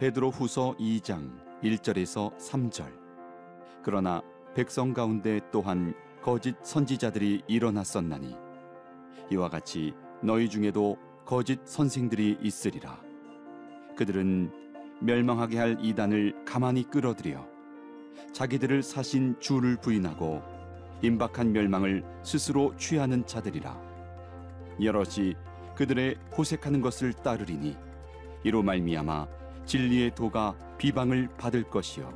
베드로 0.00 0.30
후서 0.30 0.74
2장 0.80 1.30
1절에서 1.62 2.34
3절. 2.38 2.90
그러나 3.82 4.22
백성 4.54 4.94
가운데 4.94 5.40
또한 5.52 5.92
거짓 6.22 6.56
선지자들이 6.62 7.42
일어났었나니 7.46 8.34
이와 9.30 9.50
같이 9.50 9.92
너희 10.22 10.48
중에도 10.48 10.96
거짓 11.26 11.60
선생들이 11.66 12.38
있으리라. 12.40 12.98
그들은 13.94 14.50
멸망하게 15.00 15.58
할 15.58 15.76
이단을 15.78 16.46
가만히 16.46 16.84
끌어들여 16.84 17.46
자기들을 18.32 18.82
사신 18.82 19.38
주를 19.38 19.76
부인하고 19.76 20.42
임박한 21.02 21.52
멸망을 21.52 22.04
스스로 22.22 22.74
취하는 22.78 23.26
자들이라. 23.26 23.78
여럿이 24.82 25.34
그들의 25.74 26.16
호색하는 26.38 26.80
것을 26.80 27.12
따르리니 27.12 27.76
이로 28.44 28.62
말미암아 28.62 29.39
진리의 29.70 30.16
도가 30.16 30.56
비방을 30.78 31.28
받을 31.38 31.62
것이요. 31.62 32.12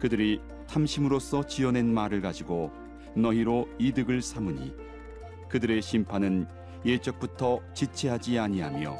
그들이 0.00 0.40
탐심으로써 0.66 1.44
지어낸 1.44 1.92
말을 1.92 2.22
가지고 2.22 2.72
너희로 3.14 3.68
이득을 3.78 4.22
삼으니 4.22 4.74
그들의 5.50 5.82
심판은 5.82 6.46
예적부터 6.86 7.60
지체하지 7.74 8.38
아니하며 8.38 8.96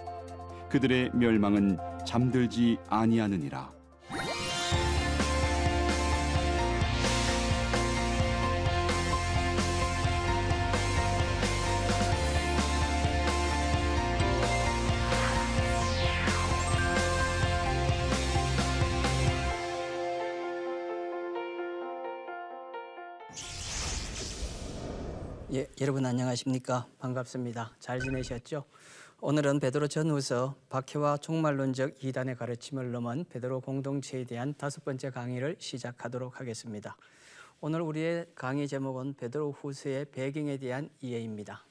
그들의 0.69 1.13
멸망은 1.15 1.79
잠들지 2.07 2.77
아니하느니라 2.91 3.78
여러분 25.81 26.05
안녕하십니까? 26.07 26.89
반갑습니다. 26.99 27.73
잘 27.79 28.01
지내셨죠? 28.01 28.65
오늘은 29.21 29.61
베드로 29.61 29.87
전후서 29.87 30.57
박해와 30.71 31.19
종말론적 31.19 32.03
이단의 32.03 32.35
가르침을 32.37 32.91
넘은 32.91 33.27
베드로 33.29 33.61
공동체에 33.61 34.25
대한 34.25 34.55
다섯 34.59 34.85
번째 34.85 35.11
강의를 35.11 35.55
시작하도록 35.61 36.41
하겠습니다. 36.41 36.97
오늘 37.61 37.81
우리의 37.83 38.27
강의 38.35 38.67
제목은 38.67 39.15
베드로 39.15 39.53
후서의 39.53 40.07
배경에 40.07 40.57
대한 40.57 40.91
이해입니다. 41.01 41.65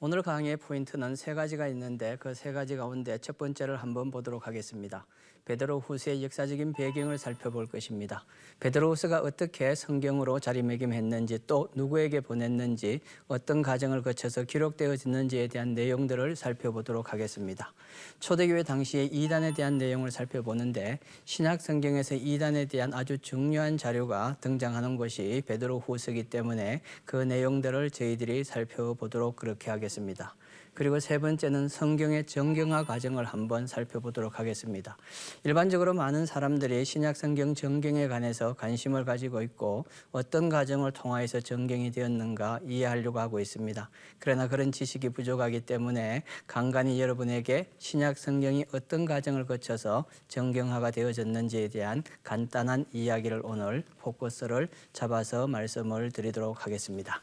오늘 0.00 0.22
강의의 0.22 0.56
포인트는 0.56 1.14
세 1.14 1.34
가지가 1.34 1.68
있는데 1.68 2.16
그 2.16 2.34
세 2.34 2.52
가지 2.52 2.74
가운데 2.74 3.18
첫 3.18 3.36
번째를 3.36 3.76
한번 3.76 4.10
보도록 4.10 4.46
하겠습니다. 4.46 5.06
베드로 5.44 5.80
후서의 5.80 6.22
역사적인 6.22 6.72
배경을 6.72 7.18
살펴볼 7.18 7.66
것입니다. 7.66 8.24
베드로 8.60 8.90
후서가 8.90 9.20
어떻게 9.20 9.74
성경으로 9.74 10.38
자리매김했는지 10.38 11.40
또 11.46 11.68
누구에게 11.74 12.20
보냈는지 12.20 13.00
어떤 13.26 13.60
과정을 13.60 14.02
거쳐서 14.02 14.44
기록되어졌는지에 14.44 15.48
대한 15.48 15.74
내용들을 15.74 16.36
살펴보도록 16.36 17.12
하겠습니다. 17.12 17.72
초대교회 18.20 18.62
당시의 18.62 19.06
이단에 19.06 19.52
대한 19.52 19.78
내용을 19.78 20.12
살펴보는데 20.12 21.00
신약 21.24 21.60
성경에서 21.60 22.14
이단에 22.14 22.66
대한 22.66 22.94
아주 22.94 23.18
중요한 23.18 23.76
자료가 23.76 24.36
등장하는 24.40 24.96
것이 24.96 25.42
베드로 25.46 25.80
후서이기 25.80 26.24
때문에 26.24 26.82
그 27.04 27.16
내용들을 27.16 27.90
저희들이 27.90 28.44
살펴보도록 28.44 29.36
그렇게 29.36 29.70
하겠습니다. 29.70 30.36
그리고 30.74 31.00
세 31.00 31.18
번째는 31.18 31.68
성경의 31.68 32.24
정경화 32.24 32.84
과정을 32.84 33.24
한번 33.24 33.66
살펴보도록 33.66 34.38
하겠습니다. 34.38 34.96
일반적으로 35.44 35.92
많은 35.92 36.24
사람들이 36.24 36.84
신약 36.84 37.16
성경 37.16 37.54
정경에 37.54 38.08
관해서 38.08 38.54
관심을 38.54 39.04
가지고 39.04 39.42
있고 39.42 39.84
어떤 40.12 40.48
과정을 40.48 40.92
통하여서 40.92 41.40
정경이 41.40 41.90
되었는가 41.90 42.60
이해하려고 42.66 43.20
하고 43.20 43.38
있습니다. 43.38 43.90
그러나 44.18 44.48
그런 44.48 44.72
지식이 44.72 45.10
부족하기 45.10 45.60
때문에 45.62 46.22
간간히 46.46 47.00
여러분에게 47.00 47.68
신약 47.78 48.16
성경이 48.16 48.64
어떤 48.72 49.04
과정을 49.04 49.46
거쳐서 49.46 50.06
정경화가 50.28 50.90
되어졌는지에 50.90 51.68
대한 51.68 52.02
간단한 52.22 52.86
이야기를 52.92 53.42
오늘 53.44 53.84
포커스를 53.98 54.68
잡아서 54.92 55.46
말씀을 55.46 56.12
드리도록 56.12 56.64
하겠습니다. 56.64 57.20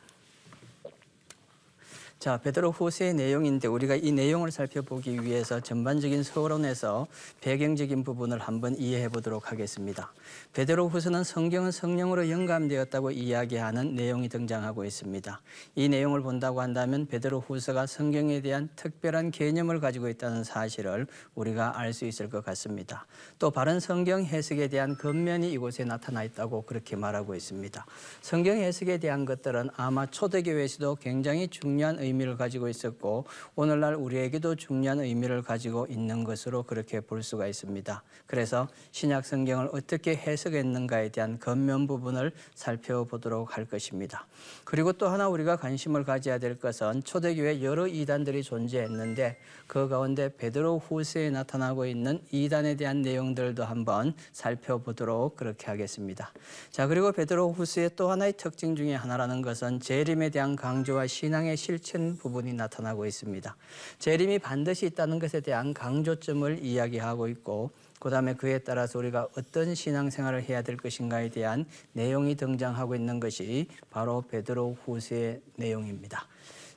자, 2.19 2.35
베드로 2.35 2.72
후서의 2.72 3.13
내용인데 3.13 3.69
우리가 3.69 3.96
이 3.96 4.12
내용을 4.12 4.52
살펴보기 4.52 5.24
위해서 5.24 5.62
전반적인 5.62 6.24
서론에서 6.24 7.07
배경적인 7.40 8.03
부분을 8.03 8.40
한번 8.40 8.78
이해해 8.78 9.07
보도록 9.07 9.53
하겠습니다. 9.53 10.12
베드로 10.52 10.90
후서는 10.90 11.24
성경은 11.24 11.72
성령으로 11.72 12.29
영감되었다고 12.29 13.12
이야기하는 13.12 13.96
내용이 13.96 14.28
등장하고 14.28 14.84
있습니다. 14.84 15.41
이 15.75 15.88
내용을 15.88 16.22
본다고 16.22 16.59
한다면 16.59 17.08
베드로 17.08 17.40
후서가 17.40 17.85
성경에 17.85 18.41
대한 18.41 18.68
특별한 18.75 19.31
개념을 19.31 19.79
가지고 19.79 20.09
있다는 20.09 20.44
사실을 20.44 21.08
우리가 21.35 21.79
알 21.79 21.94
수 21.94 22.03
있을 22.03 22.29
것 22.29 22.44
같습니다. 22.44 23.08
또 23.40 23.50
바른 23.50 23.79
성경 23.79 24.24
해석에 24.25 24.68
대한 24.68 24.96
근면이 24.96 25.52
이곳에 25.53 25.85
나타나 25.85 26.25
있다고 26.25 26.63
그렇게 26.63 26.97
말하고 26.97 27.34
있습니다. 27.34 27.85
성경 28.22 28.58
해석에 28.58 28.97
대한 28.97 29.24
것들은 29.24 29.69
아마 29.78 30.06
초대교회에서도 30.06 30.97
굉장히 30.97 31.47
중요한 31.47 31.97
의 31.97 32.09
미를 32.14 32.38
가지고 32.38 32.70
있었고 32.70 33.25
오늘날 33.56 33.96
우리에게도 33.96 34.56
중요한 34.56 35.00
의미를 35.00 35.42
가지고 35.42 35.88
있는 35.90 36.24
것으로 36.24 36.64
그렇게 36.64 37.00
볼 37.00 37.24
수가 37.24 37.47
있습니다. 37.47 38.03
그래서 38.25 38.68
신약 38.92 39.25
성경을 39.25 39.70
어떻게 39.74 40.16
해석했는가에 40.16 41.09
대한 41.09 41.40
겉면 41.40 41.88
부분을 41.88 42.31
살펴보도록 42.56 43.58
할 43.58 43.66
것입니다. 43.66 44.28
그리고 44.64 44.94
또 44.94 45.08
하나 45.08 45.28
우리가 45.28 45.56
관심을 45.58 46.03
가져야 46.03 46.38
될 46.38 46.59
것은 46.59 47.03
초대교회 47.03 47.64
여러 47.64 47.88
이단들이 47.88 48.44
존재했는데 48.44 49.38
그 49.68 49.88
가운데 49.88 50.36
베드로 50.36 50.80
후서에 50.80 51.30
나타나고 51.30 51.86
있는 51.86 52.20
이단에 52.31 52.76
대한 52.76 53.02
내용들도 53.02 53.64
한번 53.64 54.14
살펴보도록 54.31 55.36
그렇게 55.36 55.68
하겠습니다. 55.68 56.31
자 56.72 56.88
그리고 56.88 57.12
베드로 57.12 57.52
후서의 57.52 57.91
또 57.96 58.09
하나의 58.12 58.34
특징 58.34 58.76
중에 58.76 58.96
하나라는 58.96 59.41
것은 59.41 59.80
재림에 59.80 60.30
대한 60.30 60.56
강조와 60.56 61.08
신앙의 61.08 61.58
실천 61.58 61.98
부분이 62.17 62.53
나타나고 62.53 63.05
있습니다. 63.05 63.55
재림이 63.99 64.39
반드시 64.39 64.85
있다는 64.87 65.19
것에 65.19 65.39
대한 65.41 65.73
강조점을 65.73 66.63
이야기하고 66.63 67.27
있고 67.29 67.71
그 67.99 68.09
다음에 68.09 68.33
그에 68.33 68.59
따라서 68.59 68.99
우리가 68.99 69.27
어떤 69.37 69.75
신앙생활을 69.75 70.43
해야 70.43 70.61
될 70.61 70.77
것인가에 70.77 71.29
대한 71.29 71.65
내용이 71.93 72.35
등장하고 72.35 72.95
있는 72.95 73.19
것이 73.19 73.67
바로 73.89 74.23
베드로 74.29 74.77
후서의 74.85 75.41
내용입니다. 75.57 76.25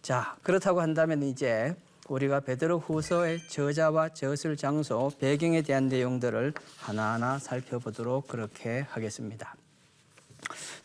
자 0.03 0.37
그렇다고 0.43 0.81
한다면 0.81 1.23
이제 1.23 1.75
우리가 2.09 2.41
베드로 2.41 2.81
후서의 2.81 3.47
저자와 3.49 4.11
저술 4.11 4.57
장소 4.57 5.11
배경에 5.21 5.63
대한 5.63 5.89
내용들을 5.89 6.53
하나하나 6.79 7.39
살펴보도록 7.39 8.27
그렇게 8.27 8.81
하겠습니다. 8.89 9.55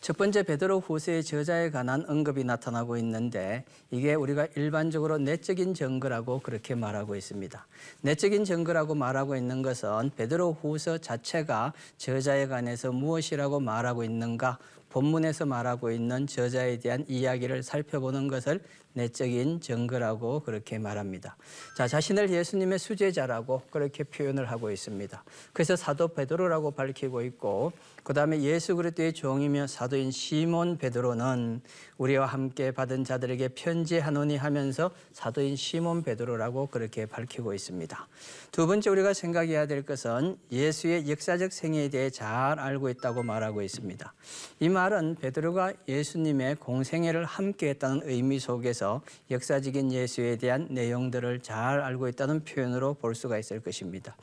첫 0.00 0.16
번째 0.16 0.42
베드로 0.42 0.80
후서의 0.80 1.24
저자에 1.24 1.70
관한 1.70 2.04
언급이 2.08 2.44
나타나고 2.44 2.96
있는데 2.98 3.64
이게 3.90 4.14
우리가 4.14 4.46
일반적으로 4.54 5.18
내적인 5.18 5.74
증거라고 5.74 6.40
그렇게 6.40 6.74
말하고 6.74 7.16
있습니다. 7.16 7.66
내적인 8.02 8.44
증거라고 8.44 8.94
말하고 8.94 9.36
있는 9.36 9.62
것은 9.62 10.10
베드로 10.16 10.58
후서 10.62 10.98
자체가 10.98 11.72
저자에 11.96 12.46
관해서 12.46 12.92
무엇이라고 12.92 13.60
말하고 13.60 14.04
있는가 14.04 14.58
본문에서 14.90 15.46
말하고 15.46 15.90
있는 15.90 16.26
저자에 16.26 16.78
대한 16.78 17.04
이야기를 17.08 17.62
살펴보는 17.62 18.28
것을 18.28 18.60
내적인 18.94 19.60
증거라고 19.60 20.40
그렇게 20.40 20.78
말합니다. 20.78 21.36
자, 21.76 21.86
자신을 21.86 22.30
예수님의 22.30 22.78
수제자라고 22.78 23.62
그렇게 23.70 24.02
표현을 24.02 24.50
하고 24.50 24.70
있습니다. 24.70 25.22
그래서 25.52 25.76
사도 25.76 26.08
베드로라고 26.08 26.72
밝히고 26.72 27.22
있고 27.22 27.72
그다음에 28.02 28.40
예수 28.40 28.74
그리스도의 28.74 29.12
종이며 29.12 29.66
사도인 29.66 30.10
시몬 30.10 30.78
베드로는 30.78 31.60
우리와 31.98 32.26
함께 32.26 32.70
받은 32.70 33.04
자들에게 33.04 33.48
편지하노니 33.48 34.36
하면서 34.36 34.90
사도인 35.12 35.56
시몬 35.56 36.02
베드로라고 36.02 36.68
그렇게 36.68 37.06
밝히고 37.06 37.54
있습니다. 37.54 38.08
두 38.50 38.66
번째 38.66 38.90
우리가 38.90 39.12
생각해야 39.12 39.66
될 39.66 39.82
것은 39.82 40.38
예수의 40.50 41.08
역사적 41.08 41.52
생애에 41.52 41.90
대해 41.90 42.08
잘 42.08 42.58
알고 42.58 42.88
있다고 42.88 43.22
말하고 43.22 43.62
있습니다. 43.62 44.12
이 44.60 44.68
말은 44.78 45.16
베드로가 45.16 45.72
예수님의 45.88 46.54
공생애를 46.54 47.24
함께했다는 47.24 48.02
의미 48.04 48.38
속에서 48.38 49.02
역사적인 49.28 49.90
예수에 49.90 50.36
대한 50.36 50.68
내용들을 50.70 51.40
잘 51.40 51.80
알고 51.80 52.06
있다는 52.06 52.44
표현으로 52.44 52.94
볼 52.94 53.16
수가 53.16 53.38
있을 53.38 53.58
것입니다. 53.58 54.16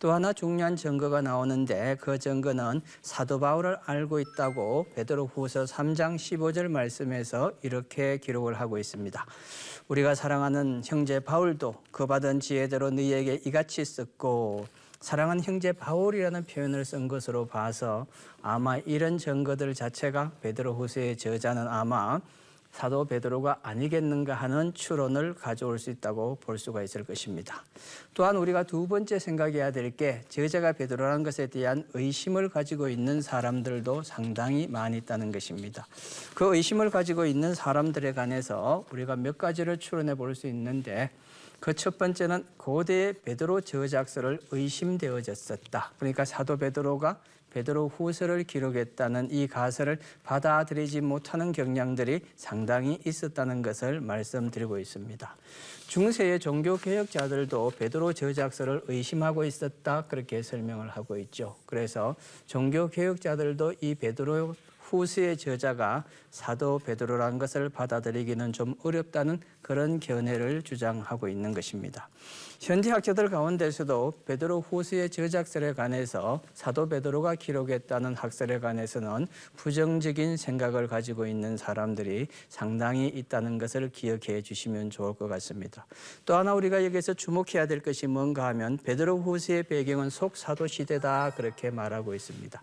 또 0.00 0.12
하나 0.12 0.34
중요한 0.34 0.76
증거가 0.76 1.22
나오는데 1.22 1.96
그 1.98 2.18
증거는 2.18 2.82
사도 3.00 3.40
바울을 3.40 3.78
알고 3.86 4.20
있다고 4.20 4.88
베드로후서 4.94 5.64
3장 5.64 6.16
15절 6.16 6.68
말씀에서 6.68 7.52
이렇게 7.62 8.18
기록을 8.18 8.60
하고 8.60 8.76
있습니다. 8.76 9.24
우리가 9.88 10.14
사랑하는 10.14 10.82
형제 10.84 11.20
바울도 11.20 11.74
그 11.90 12.06
받은 12.06 12.40
지혜대로 12.40 12.90
너희에게 12.90 13.40
이같이 13.46 13.82
썼고 13.82 14.66
사랑하는 15.02 15.42
형제 15.42 15.72
바울이라는 15.72 16.44
표현을 16.44 16.84
쓴 16.84 17.08
것으로 17.08 17.46
봐서 17.46 18.06
아마 18.40 18.78
이런 18.78 19.18
증거들 19.18 19.74
자체가 19.74 20.30
베드로 20.40 20.74
후서의 20.74 21.16
저자는 21.16 21.66
아마 21.66 22.20
사도 22.70 23.04
베드로가 23.04 23.58
아니겠는가 23.62 24.34
하는 24.34 24.72
추론을 24.72 25.34
가져올 25.34 25.78
수 25.78 25.90
있다고 25.90 26.36
볼 26.40 26.56
수가 26.58 26.82
있을 26.82 27.04
것입니다. 27.04 27.64
또한 28.14 28.36
우리가 28.36 28.62
두 28.62 28.86
번째 28.88 29.18
생각해야 29.18 29.72
될 29.72 29.90
게 29.90 30.22
저자가 30.30 30.72
베드로라는 30.72 31.22
것에 31.24 31.48
대한 31.48 31.84
의심을 31.92 32.48
가지고 32.48 32.88
있는 32.88 33.20
사람들도 33.20 34.04
상당히 34.04 34.68
많이 34.68 34.96
있다는 34.98 35.32
것입니다. 35.32 35.86
그 36.34 36.54
의심을 36.56 36.88
가지고 36.90 37.26
있는 37.26 37.54
사람들에 37.54 38.12
관해서 38.12 38.86
우리가 38.90 39.16
몇 39.16 39.36
가지를 39.36 39.78
추론해 39.78 40.14
볼 40.14 40.34
수 40.34 40.46
있는데 40.46 41.10
그 41.62 41.72
첫 41.74 41.96
번째는 41.96 42.44
고대의 42.56 43.22
베드로 43.22 43.60
저작서를 43.60 44.40
의심되어졌었다. 44.50 45.92
그러니까 45.96 46.24
사도 46.24 46.56
베드로가 46.56 47.20
베드로 47.50 47.88
후서를 47.88 48.42
기록했다는 48.42 49.30
이 49.30 49.46
가설을 49.46 49.98
받아들이지 50.24 51.02
못하는 51.02 51.52
경향들이 51.52 52.22
상당히 52.34 52.98
있었다는 53.06 53.62
것을 53.62 54.00
말씀드리고 54.00 54.80
있습니다. 54.80 55.36
중세의 55.86 56.40
종교 56.40 56.76
개혁자들도 56.76 57.74
베드로 57.78 58.12
저작서를 58.12 58.82
의심하고 58.88 59.44
있었다 59.44 60.06
그렇게 60.08 60.42
설명을 60.42 60.88
하고 60.88 61.16
있죠. 61.18 61.54
그래서 61.66 62.16
종교 62.46 62.88
개혁자들도 62.88 63.74
이 63.82 63.94
베드로 63.94 64.56
후서의 64.92 65.38
저자가 65.38 66.04
사도 66.30 66.78
베드로라는 66.78 67.38
것을 67.38 67.70
받아들이기는 67.70 68.52
좀 68.52 68.74
어렵다는 68.82 69.40
그런 69.62 70.00
견해를 70.00 70.62
주장하고 70.62 71.28
있는 71.28 71.52
것입니다. 71.52 72.08
현대 72.60 72.90
학자들 72.90 73.28
가운데서도 73.28 74.12
베드로 74.26 74.60
후서의 74.60 75.10
저작설에 75.10 75.72
관해서 75.72 76.40
사도 76.54 76.88
베드로가 76.88 77.34
기록했다는 77.34 78.14
학설에 78.14 78.60
관해서는 78.60 79.26
부정적인 79.56 80.36
생각을 80.36 80.86
가지고 80.86 81.26
있는 81.26 81.56
사람들이 81.56 82.28
상당히 82.48 83.08
있다는 83.08 83.58
것을 83.58 83.90
기억해 83.90 84.42
주시면 84.42 84.90
좋을 84.90 85.14
것 85.14 85.28
같습니다. 85.28 85.86
또 86.24 86.36
하나 86.36 86.54
우리가 86.54 86.84
여기서 86.84 87.14
주목해야 87.14 87.66
될 87.66 87.80
것이 87.80 88.06
뭔가 88.06 88.46
하면 88.48 88.78
베드로 88.78 89.18
후서의 89.18 89.64
배경은 89.64 90.10
속사도 90.10 90.66
시대다 90.66 91.32
그렇게 91.36 91.70
말하고 91.70 92.14
있습니다. 92.14 92.62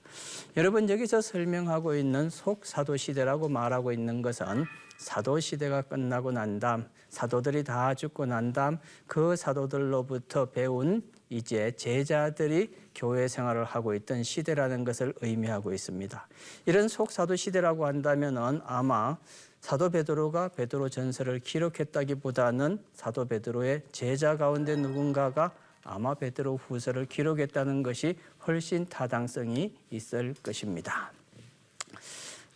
여러분 0.57 0.89
여기서 0.89 1.21
설명하고 1.21 1.95
있는 1.95 2.18
속사도 2.27 2.97
시대라고 2.97 3.47
말하고 3.47 3.93
있는 3.93 4.21
것은 4.21 4.65
사도 4.97 5.39
시대가 5.39 5.81
끝나고 5.81 6.31
난 6.31 6.59
다음 6.59 6.85
사도들이 7.09 7.63
다 7.63 7.93
죽고 7.93 8.25
난 8.25 8.51
다음 8.51 8.77
그 9.07 9.35
사도들로부터 9.35 10.47
배운 10.47 11.01
이제 11.29 11.71
제자들이 11.71 12.73
교회 12.95 13.27
생활을 13.27 13.63
하고 13.63 13.93
있던 13.93 14.23
시대라는 14.23 14.83
것을 14.83 15.13
의미하고 15.21 15.71
있습니다. 15.71 16.27
이런 16.65 16.87
속사도 16.87 17.35
시대라고 17.35 17.85
한다면은 17.85 18.61
아마 18.65 19.17
사도 19.61 19.89
베드로가 19.89 20.49
베드로 20.49 20.89
전서를 20.89 21.39
기록했다기보다는 21.39 22.79
사도 22.93 23.25
베드로의 23.25 23.83
제자 23.91 24.37
가운데 24.37 24.75
누군가가 24.75 25.51
아마 25.83 26.13
베드로 26.13 26.57
후서를 26.57 27.05
기록했다는 27.05 27.83
것이 27.83 28.17
훨씬 28.45 28.85
타당성이 28.87 29.73
있을 29.91 30.33
것입니다. 30.43 31.11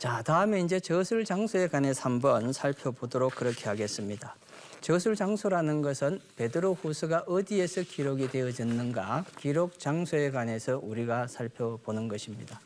자, 0.04 0.22
다음에 0.22 0.60
이제 0.60 0.82
저술 0.82 1.24
장소에 1.24 1.70
관해서 1.70 2.02
한번 2.02 2.52
살펴보도록 2.52 3.36
그렇게 3.36 3.70
하겠습니다. 3.70 4.36
저술 4.82 5.16
장소라는 5.16 5.82
것은 5.82 6.20
베드로 6.36 6.74
후서가 6.74 7.24
어디에서 7.26 7.84
기록이 7.84 8.28
되어졌는가 8.28 9.24
기록 9.38 9.80
장소에 9.80 10.32
관해서 10.32 10.78
우리가 10.84 11.28
살펴보는 11.28 12.10
것입니다. 12.10 12.60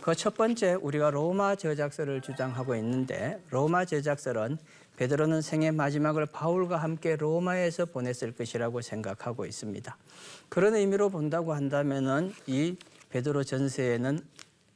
그 0.00 0.12
첫 0.16 0.34
번째 0.34 0.74
우리가 0.74 1.10
로마 1.10 1.54
저작서를 1.54 2.20
주장하고 2.20 2.74
있는데 2.74 3.40
로마 3.50 3.84
저작서는 3.84 4.58
베드로는 4.96 5.40
생애 5.40 5.70
마지막을 5.70 6.26
바울과 6.26 6.78
함께 6.78 7.14
로마에서 7.14 7.84
보냈을 7.84 8.32
것이라고 8.32 8.80
생각하고 8.80 9.46
있습니다. 9.46 9.96
그런 10.48 10.74
의미로 10.74 11.10
본다고 11.10 11.54
한다면은 11.54 12.34
이 12.48 12.74
베드로 13.10 13.44
전서에는 13.44 14.18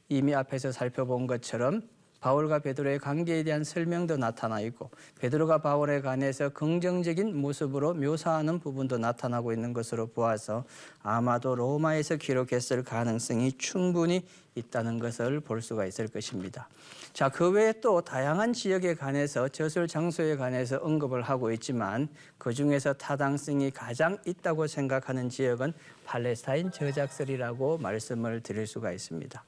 이미 0.07 0.33
앞에서 0.33 0.71
살펴본 0.71 1.27
것처럼 1.27 1.81
바울과 2.19 2.59
베드로의 2.59 2.99
관계에 2.99 3.43
대한 3.43 3.63
설명도 3.63 4.17
나타나 4.17 4.59
있고 4.61 4.89
베드로가 5.19 5.59
바울에 5.61 6.01
관해서 6.01 6.49
긍정적인 6.49 7.35
모습으로 7.35 7.93
묘사하는 7.93 8.59
부분도 8.59 8.97
나타나고 8.97 9.53
있는 9.53 9.73
것으로 9.73 10.07
보아서 10.07 10.65
아마도 11.01 11.55
로마에서 11.55 12.15
기록했을 12.15 12.83
가능성이 12.83 13.53
충분히 13.53 14.25
있다는 14.57 14.99
것을 14.99 15.39
볼 15.39 15.61
수가 15.61 15.85
있을 15.85 16.07
것입니다. 16.07 16.67
자, 17.13 17.29
그 17.29 17.49
외에 17.49 17.73
또 17.81 18.01
다양한 18.01 18.53
지역에 18.53 18.95
관해서 18.95 19.47
저술 19.47 19.87
장소에 19.87 20.35
관해서 20.35 20.77
언급을 20.77 21.21
하고 21.21 21.51
있지만 21.51 22.07
그 22.37 22.53
중에서 22.53 22.93
타당성이 22.93 23.71
가장 23.71 24.17
있다고 24.25 24.67
생각하는 24.67 25.29
지역은 25.29 25.73
팔레스타인 26.05 26.71
저작설이라고 26.71 27.79
말씀을 27.79 28.41
드릴 28.41 28.65
수가 28.65 28.91
있습니다. 28.91 29.43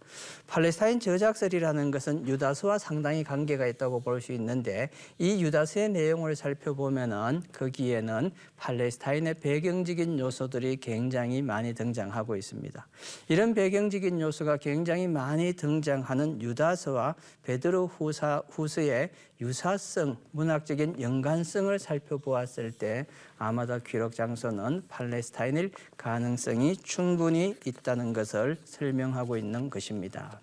팔레스타인 0.48 1.00
저작설이라는 1.00 1.92
것은 1.92 2.28
유다서와 2.28 2.78
상당히 2.78 3.24
관계가 3.24 3.66
있다고 3.66 4.02
볼 4.02 4.20
수 4.20 4.34
있는데 4.34 4.90
이 5.18 5.44
유다서의 5.44 5.90
내용을 5.90 6.36
살펴보면은 6.36 7.42
거기에는 7.54 8.32
팔레스타인의 8.58 9.36
배경적인 9.36 10.20
요소들이 10.20 10.78
굉장히 10.78 11.42
많이 11.42 11.74
등장하고 11.74 12.36
있습니다. 12.36 12.88
이런 13.30 13.54
배경적인 13.54 14.20
요소가 14.20 14.58
굉장히 14.58 14.99
많이 15.08 15.54
등장하는 15.54 16.42
유다서와 16.42 17.16
베드로 17.44 17.88
후사, 17.88 18.44
후서의 18.50 19.10
유사성, 19.42 20.18
문학적인 20.32 21.02
연관성을 21.02 21.78
살펴보았을 21.80 22.72
때 22.72 23.06
아마도 23.38 23.80
기록 23.80 24.14
장소는 24.14 24.84
팔레스타인일 24.88 25.72
가능성이 25.98 26.76
충분히 26.78 27.56
있다는 27.66 28.14
것을 28.14 28.58
설명하고 28.66 29.38
있는 29.38 29.70
것입니다. 29.70 30.42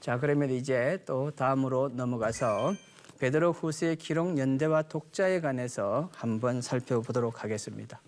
자, 0.00 0.18
그러면 0.18 0.50
이제 0.50 1.02
또 1.06 1.30
다음으로 1.30 1.88
넘어가서 1.88 2.74
베드로 3.18 3.52
후서의 3.52 3.96
기록 3.96 4.38
연대와 4.38 4.82
독자에 4.82 5.40
관해서 5.40 6.10
한번 6.14 6.60
살펴보도록 6.60 7.42
하겠습니다. 7.42 8.00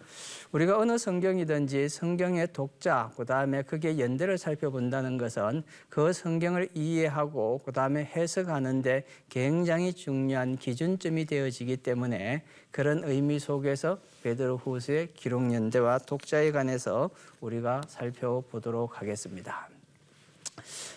우리가 0.52 0.78
어느 0.78 0.98
성경이든지 0.98 1.88
성경의 1.88 2.52
독자, 2.52 3.10
그 3.16 3.24
다음에 3.24 3.62
그게 3.62 3.98
연대를 3.98 4.38
살펴본다는 4.38 5.18
것은 5.18 5.62
그 5.88 6.12
성경을 6.12 6.68
이해하고 6.74 7.60
그 7.64 7.72
다음에 7.72 8.04
해석하는데 8.04 9.04
굉장히 9.28 9.92
중요한 9.92 10.56
기준점이 10.56 11.26
되어지기 11.26 11.78
때문에 11.78 12.42
그런 12.70 13.02
의미 13.04 13.38
속에서 13.38 13.98
베드로 14.22 14.58
후서의 14.58 15.12
기록 15.14 15.52
연대와 15.52 15.98
독자에 15.98 16.50
관해서 16.52 17.10
우리가 17.40 17.82
살펴보도록 17.88 19.00
하겠습니다. 19.00 19.75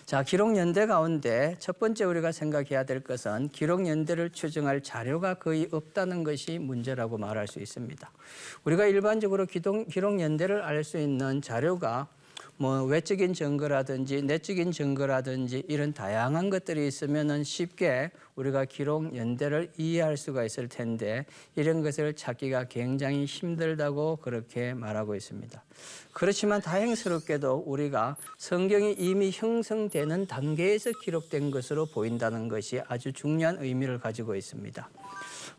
자, 0.04 0.22
기록 0.22 0.56
연대 0.56 0.86
가운데 0.86 1.56
첫 1.58 1.78
번째 1.78 2.04
우리가 2.04 2.32
생각해야 2.32 2.84
될 2.84 3.00
것은 3.00 3.48
기록 3.50 3.86
연대를 3.86 4.30
추정할 4.30 4.82
자료가 4.82 5.34
거의 5.34 5.68
없다는 5.70 6.24
것이 6.24 6.58
문제라고 6.58 7.18
말할 7.18 7.46
수 7.46 7.60
있습니다. 7.60 8.10
우리가 8.64 8.86
일반적으로 8.86 9.46
기록 9.46 10.20
연대를 10.20 10.62
알 10.62 10.80
수 10.84 10.98
있는 10.98 11.42
자료가 11.42 12.08
뭐 12.60 12.82
외적인 12.82 13.32
증거라든지 13.32 14.20
내적인 14.20 14.70
증거라든지 14.70 15.62
이런 15.66 15.94
다양한 15.94 16.50
것들이 16.50 16.86
있으면은 16.86 17.42
쉽게 17.42 18.10
우리가 18.34 18.66
기록 18.66 19.16
연대를 19.16 19.72
이해할 19.78 20.18
수가 20.18 20.44
있을 20.44 20.68
텐데 20.68 21.24
이런 21.56 21.80
것을 21.80 22.12
찾기가 22.12 22.64
굉장히 22.64 23.24
힘들다고 23.24 24.16
그렇게 24.16 24.74
말하고 24.74 25.14
있습니다. 25.14 25.64
그렇지만 26.12 26.60
다행스럽게도 26.60 27.64
우리가 27.64 28.18
성경이 28.36 28.92
이미 28.98 29.30
형성되는 29.32 30.26
단계에서 30.26 30.90
기록된 31.02 31.50
것으로 31.50 31.86
보인다는 31.86 32.48
것이 32.48 32.82
아주 32.88 33.10
중요한 33.14 33.56
의미를 33.58 33.98
가지고 33.98 34.36
있습니다. 34.36 34.86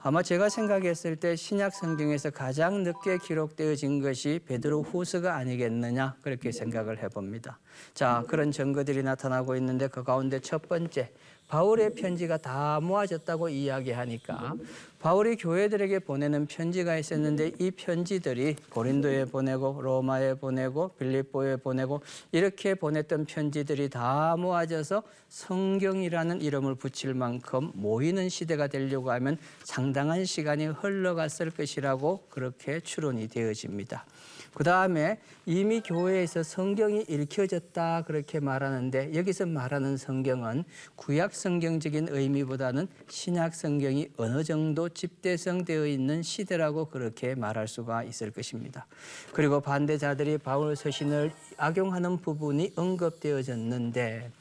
아마 0.03 0.23
제가 0.23 0.49
생각했을 0.49 1.15
때 1.15 1.35
신약 1.35 1.75
성경에서 1.75 2.31
가장 2.31 2.81
늦게 2.81 3.19
기록되어진 3.19 4.01
것이 4.01 4.39
베드로 4.47 4.81
후서가 4.81 5.35
아니겠느냐 5.35 6.15
그렇게 6.23 6.51
생각을 6.51 7.03
해봅니다. 7.03 7.59
자 7.93 8.23
그런 8.27 8.51
증거들이 8.51 9.03
나타나고 9.03 9.55
있는데 9.57 9.87
그 9.87 10.03
가운데 10.03 10.39
첫 10.39 10.67
번째 10.67 11.11
바울의 11.51 11.95
편지가 11.95 12.37
다 12.37 12.79
모아졌다고 12.81 13.49
이야기하니까 13.49 14.55
바울이 14.99 15.35
교회들에게 15.35 15.99
보내는 15.99 16.45
편지가 16.45 16.97
있었는데 16.97 17.51
이 17.59 17.71
편지들이 17.71 18.55
고린도에 18.69 19.25
보내고 19.25 19.81
로마에 19.81 20.35
보내고 20.35 20.91
빌립보에 20.97 21.57
보내고 21.57 22.01
이렇게 22.31 22.73
보냈던 22.73 23.25
편지들이 23.25 23.89
다 23.89 24.37
모아져서 24.37 25.03
성경이라는 25.27 26.41
이름을 26.41 26.75
붙일 26.75 27.15
만큼 27.15 27.71
모이는 27.73 28.29
시대가 28.29 28.67
되려고 28.67 29.11
하면 29.11 29.37
상당한 29.65 30.23
시간이 30.23 30.67
흘러갔을 30.67 31.51
것이라고 31.51 32.27
그렇게 32.29 32.79
추론이 32.79 33.27
되어집니다. 33.27 34.05
그 34.53 34.65
다음에 34.65 35.17
이미 35.45 35.81
교회에서 35.81 36.43
성경이 36.43 37.05
읽혀졌다 37.07 38.03
그렇게 38.05 38.39
말하는데 38.39 39.15
여기서 39.15 39.45
말하는 39.45 39.95
성경은 39.95 40.65
구약 40.95 41.33
성경적인 41.33 42.09
의미보다는 42.09 42.87
신약 43.07 43.55
성경이 43.55 44.09
어느 44.17 44.43
정도 44.43 44.89
집대성되어 44.89 45.87
있는 45.87 46.21
시대라고 46.21 46.85
그렇게 46.85 47.33
말할 47.33 47.67
수가 47.67 48.03
있을 48.03 48.31
것입니다. 48.31 48.85
그리고 49.31 49.61
반대자들이 49.61 50.37
바울 50.39 50.75
서신을 50.75 51.31
악용하는 51.57 52.17
부분이 52.17 52.73
언급되어졌는데 52.75 54.31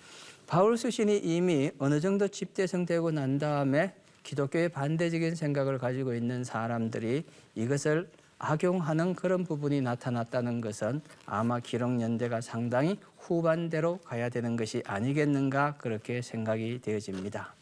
바울 0.49 0.77
서신이 0.77 1.19
이미 1.19 1.71
어느 1.79 2.01
정도 2.01 2.27
집대성되고 2.27 3.13
난 3.13 3.39
다음에 3.39 3.95
기독교의 4.25 4.71
반대적인 4.71 5.37
생각을 5.37 5.79
가지고 5.79 6.15
있는 6.15 6.43
사람들이 6.43 7.25
이것을 7.55 8.09
악용하는 8.41 9.15
그런 9.15 9.45
부분이 9.45 9.83
나타났다는 9.83 10.63
것은 10.63 11.03
아마 11.27 11.61
기록연대가 11.61 12.41
상당히 12.41 12.99
후반대로 13.19 13.99
가야 13.99 14.31
되는 14.31 14.57
것이 14.57 14.83
아니겠는가 14.87 15.77
그렇게 15.77 16.23
생각이 16.23 16.81
되어집니다. 16.81 17.55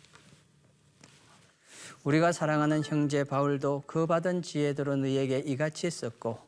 우리가 2.04 2.30
사랑하는 2.30 2.82
형제 2.84 3.24
바울도 3.24 3.82
그 3.86 4.06
받은 4.06 4.42
지혜대로 4.42 4.96
너희에게 4.96 5.40
이같이 5.40 5.90
썼고 5.90 6.47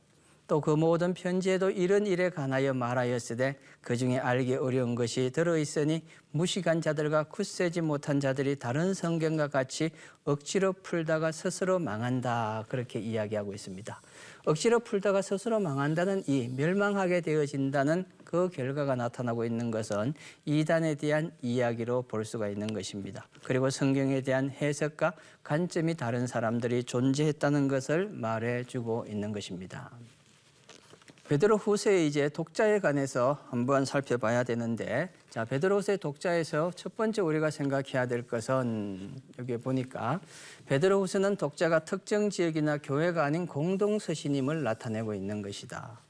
또 0.50 0.61
그 0.61 0.71
모든 0.71 1.14
편지에도 1.14 1.71
이런 1.71 2.09
일에 2.09 2.28
관하여 2.28 2.75
말하였으되 2.75 3.57
그 3.80 3.97
중에 3.97 4.19
알기 4.19 4.57
어려운 4.57 4.97
것이 4.97 5.30
들어 5.33 5.57
있으니 5.57 6.02
무식한 6.33 6.80
자들과 6.80 7.25
굳세지 7.25 7.83
못한 7.83 8.19
자들이 8.19 8.57
다른 8.57 8.92
성경과 8.92 9.47
같이 9.47 9.90
억지로 10.25 10.73
풀다가 10.73 11.30
스스로 11.30 11.78
망한다 11.78 12.64
그렇게 12.69 12.99
이야기하고 12.99 13.54
있습니다. 13.54 14.00
억지로 14.45 14.80
풀다가 14.80 15.23
스스로 15.23 15.61
망한다는 15.61 16.25
이 16.26 16.49
멸망하게 16.57 17.21
되어진다는 17.21 18.04
그 18.25 18.49
결과가 18.49 18.97
나타나고 18.97 19.45
있는 19.45 19.71
것은 19.71 20.14
이단에 20.47 20.97
대한 20.97 21.30
이야기로 21.42 22.02
볼 22.02 22.25
수가 22.25 22.49
있는 22.49 22.75
것입니다. 22.75 23.28
그리고 23.45 23.71
성경에 23.71 24.21
대한 24.23 24.50
해석과 24.50 25.12
관점이 25.45 25.95
다른 25.95 26.26
사람들이 26.26 26.83
존재했다는 26.83 27.69
것을 27.69 28.09
말해주고 28.09 29.07
있는 29.09 29.30
것입니다. 29.30 29.90
베드로 31.30 31.58
후서의 31.58 32.08
이제 32.08 32.28
독자에 32.28 32.80
관해서 32.80 33.38
한번 33.50 33.84
살펴봐야 33.84 34.42
되는데 34.42 35.10
자 35.30 35.44
베드로 35.44 35.76
후서의 35.76 35.99
독자에서 35.99 36.72
첫 36.75 36.96
번째 36.96 37.22
우리가 37.22 37.50
생각해야 37.50 38.06
될 38.06 38.26
것은 38.26 39.14
여기 39.38 39.56
보니까 39.56 40.20
베드로 40.66 41.00
후서는 41.02 41.37
독자가 41.37 41.84
특정 41.84 42.30
지역이나 42.30 42.78
교회가 42.78 43.25
아닌 43.25 43.46
공동 43.46 44.00
서신임을 44.00 44.64
나타내고 44.64 45.14
있는 45.14 45.40
것이다. 45.40 46.00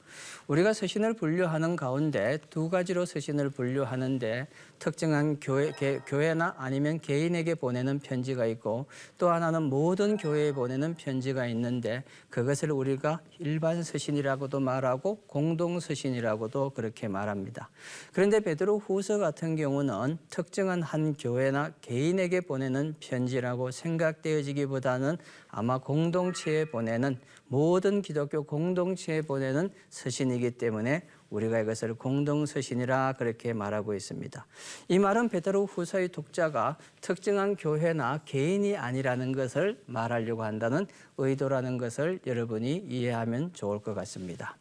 우리가 0.46 0.72
서신을 0.72 1.14
분류하는 1.14 1.76
가운데 1.76 2.38
두 2.50 2.68
가지로 2.68 3.04
서신을 3.06 3.50
분류하는데 3.50 4.48
특정한 4.78 5.38
교회, 5.40 5.72
개, 5.72 6.00
교회나 6.06 6.54
아니면 6.58 7.00
개인에게 7.00 7.54
보내는 7.54 8.00
편지가 8.00 8.46
있고 8.46 8.86
또 9.18 9.30
하나는 9.30 9.64
모든 9.64 10.16
교회에 10.16 10.52
보내는 10.52 10.94
편지가 10.94 11.46
있는데 11.48 12.02
그것을 12.30 12.72
우리가 12.72 13.20
일반 13.38 13.82
서신이라고도 13.82 14.60
말하고 14.60 15.22
공동 15.26 15.80
서신이라고도 15.80 16.70
그렇게 16.70 17.08
말합니다. 17.08 17.70
그런데 18.12 18.40
베드로 18.40 18.78
후서 18.78 19.18
같은 19.18 19.56
경우는 19.56 20.18
특정한 20.30 20.82
한 20.82 21.14
교회나 21.14 21.72
개인에게 21.80 22.40
보내는 22.40 22.94
편지라고 23.00 23.70
생각되어지기보다는 23.70 25.18
아마 25.50 25.78
공동체에 25.78 26.66
보내는 26.66 27.18
모든 27.48 28.02
기독교 28.02 28.44
공동체에 28.44 29.22
보내는 29.22 29.70
서신이기 29.90 30.52
때문에 30.52 31.02
우리가 31.30 31.60
이것을 31.60 31.94
공동서신이라 31.94 33.14
그렇게 33.18 33.52
말하고 33.52 33.94
있습니다. 33.94 34.46
이 34.88 34.98
말은 34.98 35.28
베드로 35.28 35.66
후서의 35.66 36.08
독자가 36.08 36.76
특정한 37.00 37.56
교회나 37.56 38.20
개인이 38.24 38.76
아니라는 38.76 39.32
것을 39.32 39.80
말하려고 39.86 40.42
한다는 40.42 40.86
의도라는 41.18 41.78
것을 41.78 42.20
여러분이 42.26 42.86
이해하면 42.88 43.52
좋을 43.52 43.80
것 43.80 43.94
같습니다. 43.94 44.56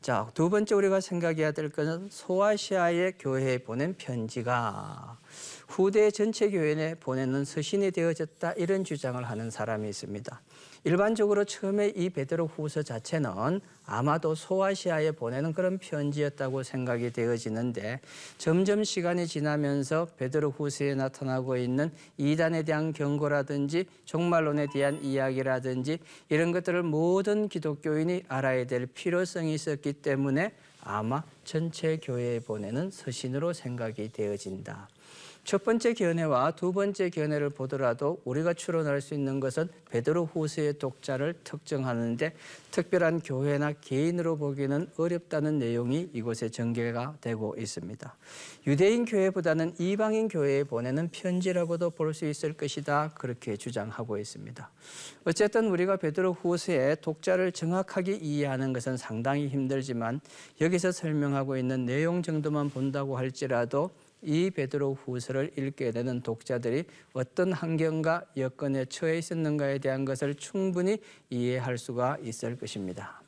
자, 0.00 0.30
두 0.32 0.48
번째 0.48 0.76
우리가 0.76 1.00
생각해야 1.00 1.50
될 1.50 1.70
것은 1.70 2.08
소아시아의 2.10 3.14
교회에 3.18 3.58
보낸 3.58 3.94
편지가 3.98 5.18
후대 5.66 6.10
전체 6.12 6.50
교회에 6.50 6.94
보내는 6.94 7.44
서신이 7.44 7.90
되어졌다 7.90 8.52
이런 8.52 8.84
주장을 8.84 9.22
하는 9.22 9.50
사람이 9.50 9.88
있습니다. 9.88 10.40
일반적으로 10.88 11.44
처음에 11.44 11.88
이 11.88 12.08
베드로 12.08 12.46
후서 12.46 12.82
자체는 12.82 13.60
아마도 13.84 14.34
소아시아에 14.34 15.10
보내는 15.10 15.52
그런 15.52 15.76
편지였다고 15.76 16.62
생각이 16.62 17.12
되어지는데 17.12 18.00
점점 18.38 18.82
시간이 18.84 19.26
지나면서 19.26 20.06
베드로 20.16 20.50
후서에 20.52 20.94
나타나고 20.94 21.58
있는 21.58 21.90
이단에 22.16 22.62
대한 22.62 22.94
경고라든지 22.94 23.84
종말론에 24.06 24.68
대한 24.72 25.04
이야기라든지 25.04 25.98
이런 26.30 26.52
것들을 26.52 26.82
모든 26.84 27.50
기독교인이 27.50 28.24
알아야 28.26 28.66
될 28.66 28.86
필요성이 28.86 29.52
있었기 29.52 29.92
때문에 29.92 30.54
아마 30.80 31.22
전체 31.44 31.98
교회에 31.98 32.40
보내는 32.40 32.90
서신으로 32.90 33.52
생각이 33.52 34.10
되어진다. 34.10 34.88
첫 35.48 35.64
번째 35.64 35.94
견해와 35.94 36.50
두 36.50 36.74
번째 36.74 37.08
견해를 37.08 37.48
보더라도 37.48 38.20
우리가 38.26 38.52
추론할 38.52 39.00
수 39.00 39.14
있는 39.14 39.40
것은 39.40 39.70
베드로 39.88 40.26
후서의 40.26 40.74
독자를 40.78 41.36
특정하는데 41.42 42.34
특별한 42.70 43.20
교회나 43.20 43.72
개인으로 43.80 44.36
보기는 44.36 44.88
어렵다는 44.98 45.58
내용이 45.58 46.10
이곳에 46.12 46.50
전개가 46.50 47.16
되고 47.22 47.54
있습니다. 47.56 48.14
유대인 48.66 49.06
교회보다는 49.06 49.76
이방인 49.78 50.28
교회에 50.28 50.64
보내는 50.64 51.08
편지라고도 51.12 51.92
볼 51.92 52.12
수 52.12 52.26
있을 52.26 52.52
것이다 52.52 53.12
그렇게 53.14 53.56
주장하고 53.56 54.18
있습니다. 54.18 54.70
어쨌든 55.24 55.68
우리가 55.68 55.96
베드로 55.96 56.34
후서의 56.34 56.98
독자를 57.00 57.52
정확하게 57.52 58.16
이해하는 58.16 58.74
것은 58.74 58.98
상당히 58.98 59.48
힘들지만 59.48 60.20
여기서 60.60 60.92
설명하고 60.92 61.56
있는 61.56 61.86
내용 61.86 62.20
정도만 62.20 62.68
본다고 62.68 63.16
할지라도 63.16 63.90
이 64.22 64.50
베드로 64.50 64.94
후서를 64.94 65.52
읽게 65.56 65.90
되는 65.90 66.20
독자들이 66.20 66.84
어떤 67.12 67.52
환경과 67.52 68.24
여건에 68.36 68.86
처해 68.86 69.18
있었는가에 69.18 69.78
대한 69.78 70.04
것을 70.04 70.34
충분히 70.34 70.98
이해할 71.30 71.78
수가 71.78 72.18
있을 72.22 72.56
것입니다. 72.56 73.22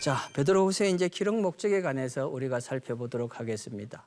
자, 0.00 0.16
베드로후서의 0.32 0.92
이제 0.92 1.08
기록 1.08 1.38
목적에 1.42 1.82
관해서 1.82 2.26
우리가 2.26 2.60
살펴보도록 2.60 3.38
하겠습니다. 3.38 4.06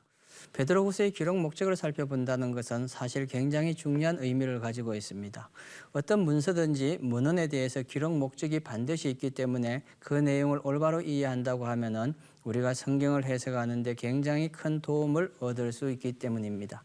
베드로후서의 0.52 1.12
기록 1.12 1.38
목적을 1.38 1.76
살펴본다는 1.76 2.50
것은 2.50 2.88
사실 2.88 3.26
굉장히 3.26 3.76
중요한 3.76 4.18
의미를 4.18 4.58
가지고 4.58 4.96
있습니다. 4.96 5.48
어떤 5.92 6.20
문서든지 6.24 6.98
문헌에 7.00 7.46
대해서 7.46 7.82
기록 7.82 8.18
목적이 8.18 8.58
반드시 8.58 9.08
있기 9.10 9.30
때문에 9.30 9.84
그 10.00 10.14
내용을 10.14 10.60
올바로 10.64 11.00
이해한다고 11.00 11.66
하면은 11.66 12.14
우리가 12.42 12.74
성경을 12.74 13.24
해석하는데 13.24 13.94
굉장히 13.94 14.48
큰 14.48 14.80
도움을 14.80 15.32
얻을 15.38 15.70
수 15.70 15.92
있기 15.92 16.14
때문입니다. 16.14 16.82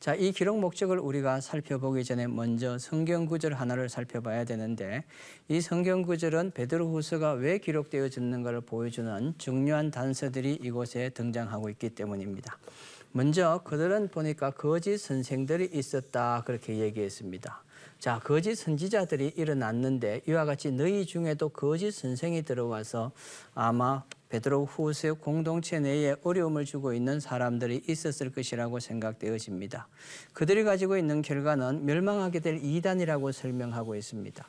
자, 0.00 0.14
이 0.14 0.30
기록 0.30 0.60
목적을 0.60 1.00
우리가 1.00 1.40
살펴보기 1.40 2.04
전에 2.04 2.28
먼저 2.28 2.78
성경 2.78 3.26
구절 3.26 3.54
하나를 3.54 3.88
살펴봐야 3.88 4.44
되는데 4.44 5.02
이 5.48 5.60
성경 5.60 6.02
구절은 6.02 6.52
베드로 6.52 6.88
후서가 6.88 7.32
왜 7.32 7.58
기록되어졌는가를 7.58 8.60
보여주는 8.60 9.34
중요한 9.38 9.90
단서들이 9.90 10.60
이곳에 10.62 11.08
등장하고 11.08 11.68
있기 11.70 11.90
때문입니다. 11.90 12.58
먼저 13.10 13.60
그들은 13.64 14.08
보니까 14.08 14.50
거짓 14.52 14.98
선생들이 14.98 15.70
있었다 15.72 16.44
그렇게 16.46 16.78
얘기했습니다. 16.78 17.64
자, 17.98 18.20
거짓 18.22 18.54
선지자들이 18.54 19.32
일어났는데 19.36 20.20
이와 20.28 20.44
같이 20.44 20.70
너희 20.70 21.06
중에도 21.06 21.48
거짓 21.48 21.90
선생이 21.90 22.42
들어와서 22.42 23.10
아마 23.52 24.04
베드로 24.28 24.66
후세 24.66 25.10
공동체 25.10 25.80
내에 25.80 26.16
어려움을 26.22 26.64
주고 26.64 26.92
있는 26.92 27.20
사람들이 27.20 27.84
있었을 27.88 28.30
것이라고 28.30 28.80
생각되어집니다. 28.80 29.88
그들이 30.32 30.64
가지고 30.64 30.96
있는 30.96 31.22
결과는 31.22 31.86
멸망하게 31.86 32.40
될 32.40 32.60
이단이라고 32.62 33.32
설명하고 33.32 33.94
있습니다. 33.96 34.48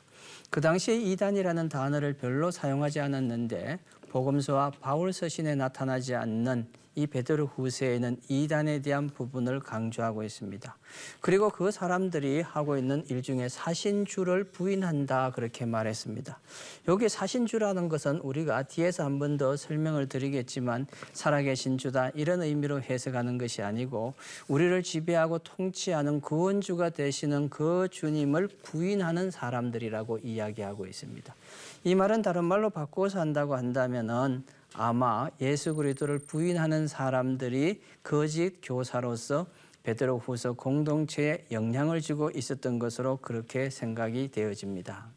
그 0.50 0.60
당시에 0.60 0.96
이단이라는 0.96 1.68
단어를 1.68 2.14
별로 2.14 2.50
사용하지 2.50 3.00
않았는데 3.00 3.78
복음서와 4.10 4.72
바울 4.80 5.12
서신에 5.12 5.54
나타나지 5.54 6.14
않는 6.14 6.66
이 6.96 7.06
베드로 7.06 7.46
후세에는 7.46 8.16
이단에 8.28 8.82
대한 8.82 9.08
부분을 9.08 9.60
강조하고 9.60 10.24
있습니다. 10.24 10.76
그리고 11.20 11.48
그 11.48 11.70
사람들이 11.70 12.40
하고 12.40 12.76
있는 12.76 13.04
일 13.08 13.22
중에 13.22 13.48
사신주를 13.48 14.44
부인한다 14.50 15.30
그렇게 15.30 15.64
말했습니다. 15.64 16.40
여기 16.88 17.08
사신주라는 17.08 17.88
것은 17.88 18.18
우리가 18.18 18.64
뒤에서 18.64 19.04
한 19.04 19.20
번 19.20 19.38
더 19.38 19.56
설명을 19.56 20.08
드리겠지만 20.08 20.88
살아계신 21.12 21.78
주다 21.78 22.10
이런 22.10 22.42
의미로 22.42 22.82
해석하는 22.82 23.38
것이 23.38 23.62
아니고 23.62 24.14
우리를 24.48 24.82
지배하고 24.82 25.38
통치하는 25.38 26.20
구원주가 26.20 26.90
되시는 26.90 27.50
그 27.50 27.86
주님을 27.92 28.48
부인하는 28.64 29.30
사람들이라고 29.30 30.18
이야기하고 30.24 30.86
있습니다. 30.86 31.34
이 31.82 31.94
말은 31.94 32.20
다른 32.20 32.44
말로 32.44 32.68
바꾸어서 32.68 33.20
한다고 33.20 33.56
한다면은 33.56 34.44
아마 34.74 35.28
예수 35.40 35.74
그리스도를 35.74 36.18
부인하는 36.18 36.86
사람들이 36.86 37.80
거짓 38.02 38.58
교사로서 38.62 39.46
베드로 39.82 40.18
후서 40.18 40.52
공동체에 40.52 41.46
영향을 41.50 42.02
주고 42.02 42.30
있었던 42.30 42.78
것으로 42.78 43.16
그렇게 43.16 43.70
생각이 43.70 44.30
되어집니다. 44.30 45.08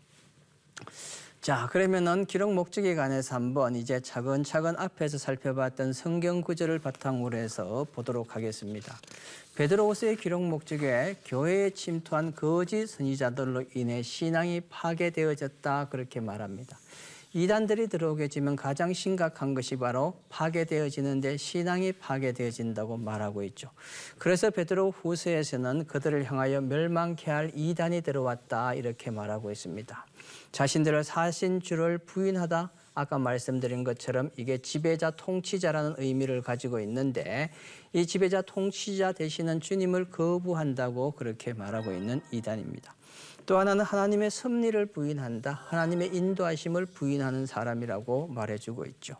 자, 1.43 1.67
그러면은 1.69 2.23
기록 2.23 2.53
목적에 2.53 2.95
관해서 2.95 3.35
한번 3.35 3.75
이제 3.75 3.99
차근차근 3.99 4.75
앞에서 4.77 5.17
살펴봤던 5.17 5.91
성경 5.91 6.39
구절을 6.39 6.79
바탕으로 6.79 7.37
해서 7.37 7.85
보도록 7.91 8.37
하겠습니다. 8.37 8.97
베드로후서의 9.55 10.15
기록 10.15 10.41
목적에 10.41 11.17
교회에 11.25 11.71
침투한 11.71 12.33
거짓 12.33 12.87
선지자들로 12.87 13.65
인해 13.75 14.01
신앙이 14.03 14.61
파괴되어졌다 14.69 15.89
그렇게 15.89 16.21
말합니다. 16.21 16.77
이단들이 17.33 17.87
들어오게 17.87 18.29
되면 18.29 18.55
가장 18.55 18.93
심각한 18.93 19.53
것이 19.53 19.75
바로 19.75 20.13
파괴되어지는데 20.29 21.35
신앙이 21.35 21.91
파괴되어진다고 21.91 22.95
말하고 22.95 23.43
있죠. 23.43 23.69
그래서 24.17 24.49
베드로 24.49 24.91
후서에서는 24.91 25.87
그들을 25.87 26.23
향하여 26.23 26.61
멸망케 26.61 27.29
할 27.29 27.51
이단이 27.53 27.99
들어왔다 27.99 28.75
이렇게 28.75 29.11
말하고 29.11 29.51
있습니다. 29.51 30.05
자신들을 30.53 31.03
사신주를 31.03 31.97
부인하다 31.97 32.71
아까 32.93 33.17
말씀드린 33.17 33.83
것처럼 33.83 34.29
이게 34.37 34.59
지배자 34.59 35.11
통치자라는 35.11 35.95
의미를 35.97 36.43
가지고 36.43 36.79
있는데 36.79 37.49
이 37.91 38.05
지배자 38.05 38.43
통치자 38.43 39.13
되시는 39.13 39.61
주님을 39.61 40.11
거부한다고 40.11 41.11
그렇게 41.11 41.53
말하고 41.53 41.91
있는 41.91 42.21
이단입니다. 42.31 42.95
또 43.47 43.57
하나는 43.57 43.83
하나님의 43.83 44.29
섭리를 44.29 44.85
부인한다. 44.85 45.51
하나님의 45.69 46.15
인도하심을 46.15 46.85
부인하는 46.85 47.47
사람이라고 47.47 48.27
말해주고 48.27 48.85
있죠. 48.85 49.15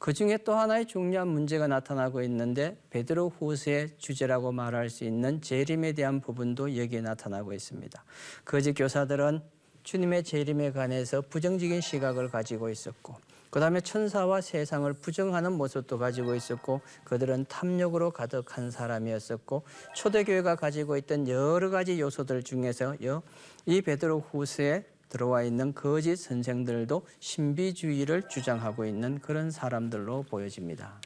그 0.00 0.12
중에 0.12 0.38
또 0.38 0.54
하나의 0.54 0.86
중요한 0.86 1.28
문제가 1.28 1.68
나타나고 1.68 2.22
있는데 2.22 2.76
베드로 2.90 3.30
후세의 3.30 3.90
주제라고 3.98 4.50
말할 4.50 4.90
수 4.90 5.04
있는 5.04 5.40
재림에 5.40 5.92
대한 5.92 6.20
부분도 6.20 6.76
여기에 6.76 7.02
나타나고 7.02 7.52
있습니다. 7.52 8.04
거짓 8.44 8.74
교사들은 8.74 9.40
주님의 9.82 10.24
재림에 10.24 10.72
관해서 10.72 11.20
부정적인 11.20 11.80
시각을 11.80 12.28
가지고 12.28 12.70
있었고 12.70 13.16
그 13.50 13.60
다음에 13.60 13.82
천사와 13.82 14.40
세상을 14.40 14.90
부정하는 14.94 15.52
모습도 15.52 15.98
가지고 15.98 16.34
있었고 16.34 16.80
그들은 17.04 17.44
탐욕으로 17.50 18.10
가득한 18.10 18.70
사람이었었고 18.70 19.64
초대교회가 19.94 20.56
가지고 20.56 20.96
있던 20.96 21.28
여러 21.28 21.68
가지 21.68 22.00
요소들 22.00 22.44
중에서 22.44 22.96
이 23.66 23.82
베드로 23.82 24.20
후스에 24.20 24.86
들어와 25.10 25.42
있는 25.42 25.74
거짓 25.74 26.16
선생들도 26.16 27.06
신비주의를 27.20 28.28
주장하고 28.28 28.86
있는 28.86 29.18
그런 29.18 29.50
사람들로 29.50 30.22
보여집니다. 30.22 30.98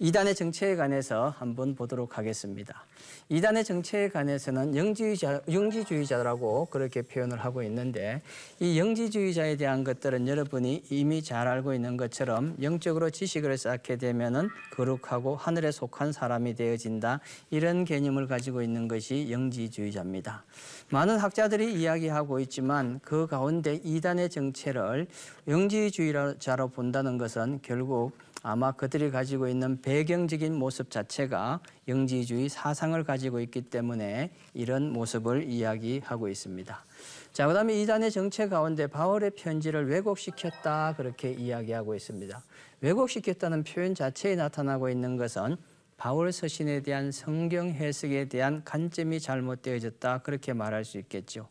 이단의 0.00 0.36
정체에 0.36 0.76
관해서 0.76 1.34
한번 1.38 1.74
보도록 1.74 2.18
하겠습니다. 2.18 2.86
이단의 3.28 3.64
정체에 3.64 4.08
관해서는 4.08 4.76
영지주의자, 4.76 5.42
영지주의자라고 5.50 6.66
그렇게 6.66 7.02
표현을 7.02 7.44
하고 7.44 7.64
있는데 7.64 8.22
이 8.60 8.78
영지주의자에 8.78 9.56
대한 9.56 9.82
것들은 9.82 10.28
여러분이 10.28 10.84
이미 10.90 11.22
잘 11.22 11.48
알고 11.48 11.74
있는 11.74 11.96
것처럼 11.96 12.56
영적으로 12.62 13.10
지식을 13.10 13.58
쌓게 13.58 13.96
되면은 13.96 14.48
거룩하고 14.76 15.34
하늘에 15.34 15.72
속한 15.72 16.12
사람이 16.12 16.54
되어진다 16.54 17.20
이런 17.50 17.84
개념을 17.84 18.28
가지고 18.28 18.62
있는 18.62 18.86
것이 18.86 19.32
영지주의자입니다. 19.32 20.44
많은 20.90 21.18
학자들이 21.18 21.74
이야기하고 21.74 22.38
있지만 22.40 23.00
그 23.02 23.26
가운데 23.26 23.80
이단의 23.82 24.30
정체를 24.30 25.08
영지주의자로 25.48 26.68
본다는 26.68 27.18
것은 27.18 27.58
결국 27.62 28.12
아마 28.42 28.72
그들이 28.72 29.10
가지고 29.10 29.48
있는 29.48 29.80
배경적인 29.82 30.54
모습 30.54 30.90
자체가 30.90 31.60
영지주의 31.88 32.48
사상을 32.48 33.02
가지고 33.04 33.40
있기 33.40 33.62
때문에 33.62 34.30
이런 34.54 34.92
모습을 34.92 35.44
이야기하고 35.44 36.28
있습니다. 36.28 36.84
자, 37.32 37.46
그 37.46 37.54
다음에 37.54 37.80
이단의 37.82 38.10
정체 38.10 38.48
가운데 38.48 38.86
바울의 38.86 39.32
편지를 39.36 39.88
왜곡시켰다 39.88 40.94
그렇게 40.96 41.32
이야기하고 41.32 41.94
있습니다. 41.94 42.42
왜곡시켰다는 42.80 43.64
표현 43.64 43.94
자체에 43.94 44.36
나타나고 44.36 44.88
있는 44.88 45.16
것은 45.16 45.56
바울 45.98 46.30
서신에 46.32 46.80
대한 46.80 47.10
성경 47.10 47.70
해석에 47.70 48.26
대한 48.26 48.62
관점이 48.64 49.18
잘못되어졌다 49.18 50.18
그렇게 50.18 50.52
말할 50.52 50.84
수 50.84 50.96
있겠죠. 50.98 51.48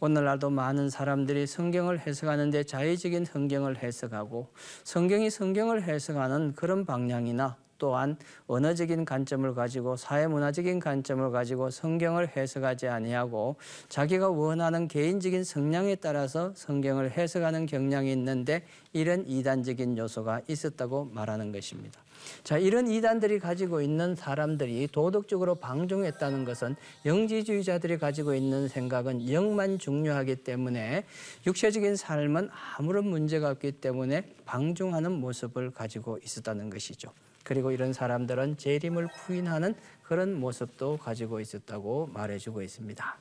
오늘날도 0.00 0.50
많은 0.50 0.90
사람들이 0.90 1.46
성경을 1.46 2.00
해석하는데 2.00 2.64
자의적인 2.64 3.24
성경을 3.24 3.78
해석하고 3.82 4.52
성경이 4.82 5.30
성경을 5.30 5.84
해석하는 5.84 6.54
그런 6.54 6.84
방향이나 6.84 7.56
또한 7.78 8.16
언어적인 8.46 9.04
관점을 9.04 9.54
가지고 9.54 9.96
사회문화적인 9.96 10.80
관점을 10.80 11.30
가지고 11.30 11.70
성경을 11.70 12.36
해석하지 12.36 12.88
아니하고 12.88 13.56
자기가 13.88 14.30
원하는 14.30 14.88
개인적인 14.88 15.44
성향에 15.44 15.96
따라서 15.96 16.52
성경을 16.54 17.12
해석하는 17.12 17.66
경향이 17.66 18.12
있는데 18.12 18.64
이런 18.92 19.26
이단적인 19.26 19.98
요소가 19.98 20.40
있었다고 20.48 21.10
말하는 21.12 21.52
것입니다. 21.52 22.00
자, 22.42 22.58
이런 22.58 22.88
이단들이 22.88 23.38
가지고 23.38 23.80
있는 23.80 24.14
사람들이 24.14 24.88
도덕적으로 24.92 25.56
방종했다는 25.56 26.44
것은 26.44 26.76
영지주의자들이 27.04 27.98
가지고 27.98 28.34
있는 28.34 28.68
생각은 28.68 29.30
영만 29.30 29.78
중요하기 29.78 30.36
때문에 30.36 31.04
육체적인 31.46 31.96
삶은 31.96 32.50
아무런 32.76 33.06
문제가 33.06 33.50
없기 33.50 33.72
때문에 33.72 34.34
방종하는 34.44 35.12
모습을 35.12 35.70
가지고 35.70 36.18
있었다는 36.22 36.70
것이죠. 36.70 37.10
그리고 37.44 37.70
이런 37.70 37.92
사람들은 37.92 38.56
재림을 38.56 39.08
부인하는 39.16 39.74
그런 40.02 40.34
모습도 40.34 40.96
가지고 40.96 41.40
있었다고 41.40 42.10
말해주고 42.12 42.62
있습니다. 42.62 43.16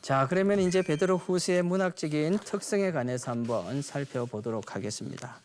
자, 0.00 0.26
그러면 0.30 0.60
이제 0.60 0.80
베드로 0.80 1.18
후서의 1.18 1.62
문학적인 1.62 2.38
특성에 2.38 2.90
관해서 2.90 3.32
한번 3.32 3.82
살펴보도록 3.82 4.74
하겠습니다. 4.74 5.38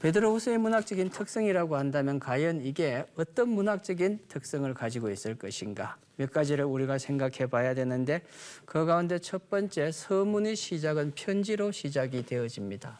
베드로 0.00 0.34
후서의 0.34 0.58
문학적인 0.58 1.10
특성이라고 1.10 1.76
한다면 1.76 2.18
과연 2.18 2.66
이게 2.66 3.06
어떤 3.14 3.50
문학적인 3.50 4.18
특성을 4.26 4.74
가지고 4.74 5.10
있을 5.10 5.36
것인가 5.36 5.96
몇 6.16 6.32
가지를 6.32 6.64
우리가 6.64 6.98
생각해 6.98 7.46
봐야 7.46 7.74
되는데 7.74 8.22
그 8.64 8.84
가운데 8.84 9.20
첫 9.20 9.48
번째 9.48 9.92
서문의 9.92 10.56
시작은 10.56 11.12
편지로 11.14 11.70
시작이 11.70 12.26
되어집니다. 12.26 12.98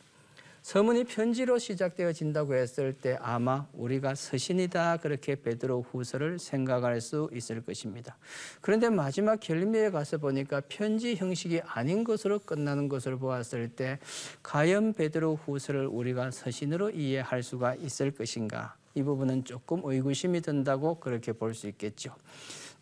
서문이 0.63 1.05
편지로 1.05 1.59
시작되어진다고 1.59 2.55
했을 2.55 2.93
때 2.93 3.19
아마 3.21 3.67
우리가 3.73 4.15
서신이다 4.15 4.99
그렇게 4.99 5.35
베드로 5.35 5.83
후서를 5.83 6.39
생각할 6.39 7.01
수 7.01 7.29
있을 7.33 7.63
것입니다. 7.63 8.17
그런데 8.61 8.89
마지막 8.89 9.41
결미에 9.41 9.91
가서 9.91 10.19
보니까 10.19 10.63
편지 10.69 11.17
형식이 11.17 11.61
아닌 11.67 12.05
것으로 12.05 12.39
끝나는 12.39 12.89
것을 12.89 13.19
보았을 13.19 13.71
때 13.71 13.99
과연 14.45 14.95
베드로 14.95 15.35
후서를 15.45 15.87
우리가 15.89 16.31
서신으로 16.31 16.91
이해할 16.91 17.43
수가 17.43 17.75
있을 17.75 18.13
것인가 18.13 18.77
이 18.95 19.03
부분은 19.03 19.45
조금 19.45 19.81
의구심이 19.85 20.43
든다고 20.43 21.01
그렇게 21.01 21.33
볼 21.33 21.55
수 21.55 21.67
있겠죠. 21.69 22.15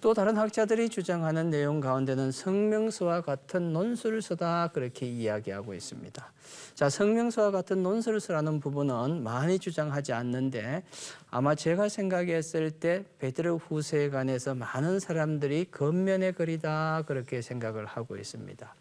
또 0.01 0.15
다른 0.15 0.39
학자들이 0.39 0.89
주장하는 0.89 1.51
내용 1.51 1.79
가운데는 1.79 2.33
성명서와 2.33 3.21
같은 3.21 3.75
논술서다 3.75 4.71
그렇게 4.73 5.07
이야기하고 5.07 5.75
있습니다. 5.75 6.33
자, 6.75 6.89
성명서와 6.89 7.51
같은 7.51 7.83
논술서라는 7.83 8.61
부분은 8.61 9.23
많이 9.23 9.59
주장하지 9.59 10.15
않는데 10.15 10.85
아마 11.31 11.55
제가 11.55 11.91
생각했을 11.91 12.71
때 12.71 13.05
베드로 13.19 13.59
후세에 13.59 14.09
관해서 14.09 14.55
많은 14.55 15.01
사람들이 15.01 15.67
겉면의 15.71 16.33
글이다 16.33 17.05
그렇게 17.07 17.43
생각을 17.43 17.85
하고 17.85 18.17
있습니다. 18.17 18.75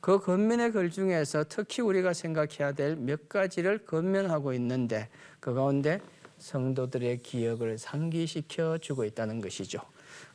그 0.00 0.20
겉면의 0.20 0.72
글 0.72 0.90
중에서 0.90 1.46
특히 1.48 1.82
우리가 1.82 2.12
생각해야 2.12 2.72
될 2.72 2.96
몇 2.96 3.30
가지를 3.30 3.78
겉면하고 3.86 4.52
있는데 4.52 5.08
그 5.40 5.54
가운데 5.54 6.02
성도들의 6.36 7.22
기억을 7.22 7.78
상기시켜 7.78 8.76
주고 8.78 9.04
있다는 9.04 9.40
것이죠. 9.40 9.80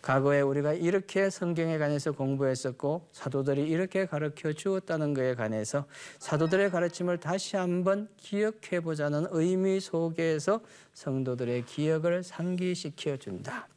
과거에 0.01 0.41
우리가 0.41 0.73
이렇게 0.73 1.29
성경에 1.29 1.77
관해서 1.77 2.11
공부했었고 2.11 3.07
사도들이 3.11 3.69
이렇게 3.69 4.05
가르쳐 4.05 4.51
주었다는 4.51 5.13
것에 5.13 5.35
관해서 5.35 5.85
사도들의 6.19 6.71
가르침을 6.71 7.19
다시 7.19 7.55
한번 7.55 8.07
기억해 8.17 8.81
보자는 8.81 9.27
의미 9.29 9.79
속에서 9.79 10.61
성도들의 10.93 11.65
기억을 11.65 12.23
상기시켜 12.23 13.17
준다. 13.17 13.67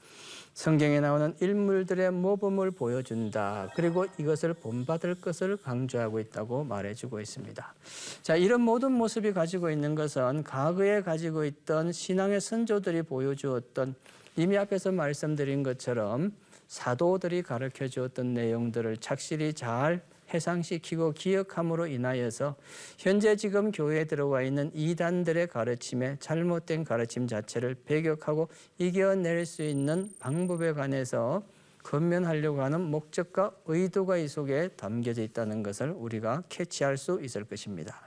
성경에 0.54 1.00
나오는 1.00 1.34
인물들의 1.42 2.12
모범을 2.12 2.70
보여준다. 2.70 3.70
그리고 3.74 4.06
이것을 4.18 4.54
본받을 4.54 5.16
것을 5.16 5.56
강조하고 5.56 6.20
있다고 6.20 6.62
말해주고 6.62 7.20
있습니다. 7.20 7.74
자, 8.22 8.36
이런 8.36 8.60
모든 8.60 8.92
모습이 8.92 9.32
가지고 9.32 9.70
있는 9.70 9.96
것은 9.96 10.44
과거에 10.44 11.02
가지고 11.02 11.44
있던 11.44 11.90
신앙의 11.90 12.40
선조들이 12.40 13.02
보여주었던 13.02 13.96
이미 14.36 14.56
앞에서 14.58 14.92
말씀드린 14.92 15.62
것처럼 15.62 16.32
사도들이 16.66 17.42
가르쳐 17.42 17.86
주었던 17.86 18.34
내용들을 18.34 18.96
착실히 18.96 19.52
잘 19.52 20.02
해상시키고 20.32 21.12
기억함으로 21.12 21.86
인하여서 21.86 22.56
현재 22.98 23.36
지금 23.36 23.70
교회에 23.70 24.04
들어와 24.04 24.42
있는 24.42 24.70
이단들의 24.74 25.46
가르침에 25.48 26.16
잘못된 26.18 26.84
가르침 26.84 27.28
자체를 27.28 27.76
배격하고 27.84 28.48
이겨낼 28.78 29.46
수 29.46 29.62
있는 29.62 30.10
방법에 30.18 30.72
관해서 30.72 31.44
건면하려고 31.82 32.62
하는 32.62 32.80
목적과 32.80 33.52
의도가 33.66 34.16
이 34.16 34.26
속에 34.26 34.68
담겨져 34.68 35.22
있다는 35.22 35.62
것을 35.62 35.90
우리가 35.90 36.42
캐치할 36.48 36.96
수 36.96 37.20
있을 37.22 37.44
것입니다. 37.44 38.00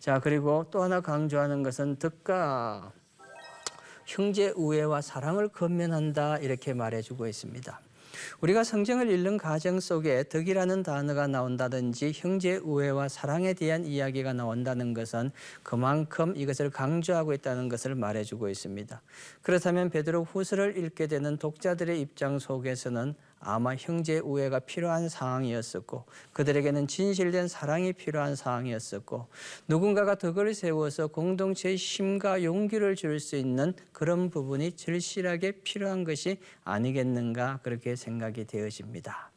자, 0.00 0.18
그리고 0.18 0.66
또 0.70 0.82
하나 0.82 1.00
강조하는 1.00 1.62
것은 1.62 1.96
덕과 1.96 2.92
형제 4.06 4.52
우애와 4.56 5.00
사랑을 5.00 5.48
건면한다 5.48 6.38
이렇게 6.38 6.74
말해주고 6.74 7.26
있습니다. 7.26 7.80
우리가 8.40 8.64
성경을 8.64 9.10
읽는 9.10 9.38
과정 9.38 9.80
속에 9.80 10.24
덕이라는 10.28 10.82
단어가 10.82 11.26
나온다든지 11.26 12.12
형제 12.14 12.56
우애와 12.56 13.08
사랑에 13.08 13.54
대한 13.54 13.84
이야기가 13.84 14.32
나온다는 14.32 14.94
것은 14.94 15.30
그만큼 15.62 16.34
이것을 16.36 16.70
강조하고 16.70 17.32
있다는 17.32 17.68
것을 17.68 17.94
말해주고 17.94 18.48
있습니다. 18.48 19.02
그렇다면 19.42 19.90
베드로 19.90 20.24
후서를 20.24 20.78
읽게 20.78 21.06
되는 21.06 21.36
독자들의 21.36 22.00
입장 22.00 22.38
속에서는 22.38 23.14
아마 23.44 23.74
형제 23.74 24.18
우애가 24.18 24.60
필요한 24.60 25.08
상황이었었고 25.08 26.04
그들에게는 26.32 26.86
진실된 26.86 27.48
사랑이 27.48 27.92
필요한 27.92 28.36
상황이었었고 28.36 29.28
누군가가 29.68 30.16
덕을 30.16 30.54
세워서 30.54 31.08
공동체의 31.08 31.76
힘과 31.76 32.42
용기를 32.42 32.96
줄 32.96 33.14
수 33.20 33.36
있는 33.36 33.74
그런 33.92 34.28
부분이 34.28 34.72
절실하게 34.72 35.52
필요한 35.62 36.04
것이 36.04 36.38
아니겠는가 36.64 37.60
그렇게 37.62 37.96
생각이 37.96 38.44
되어집니다. 38.44 39.30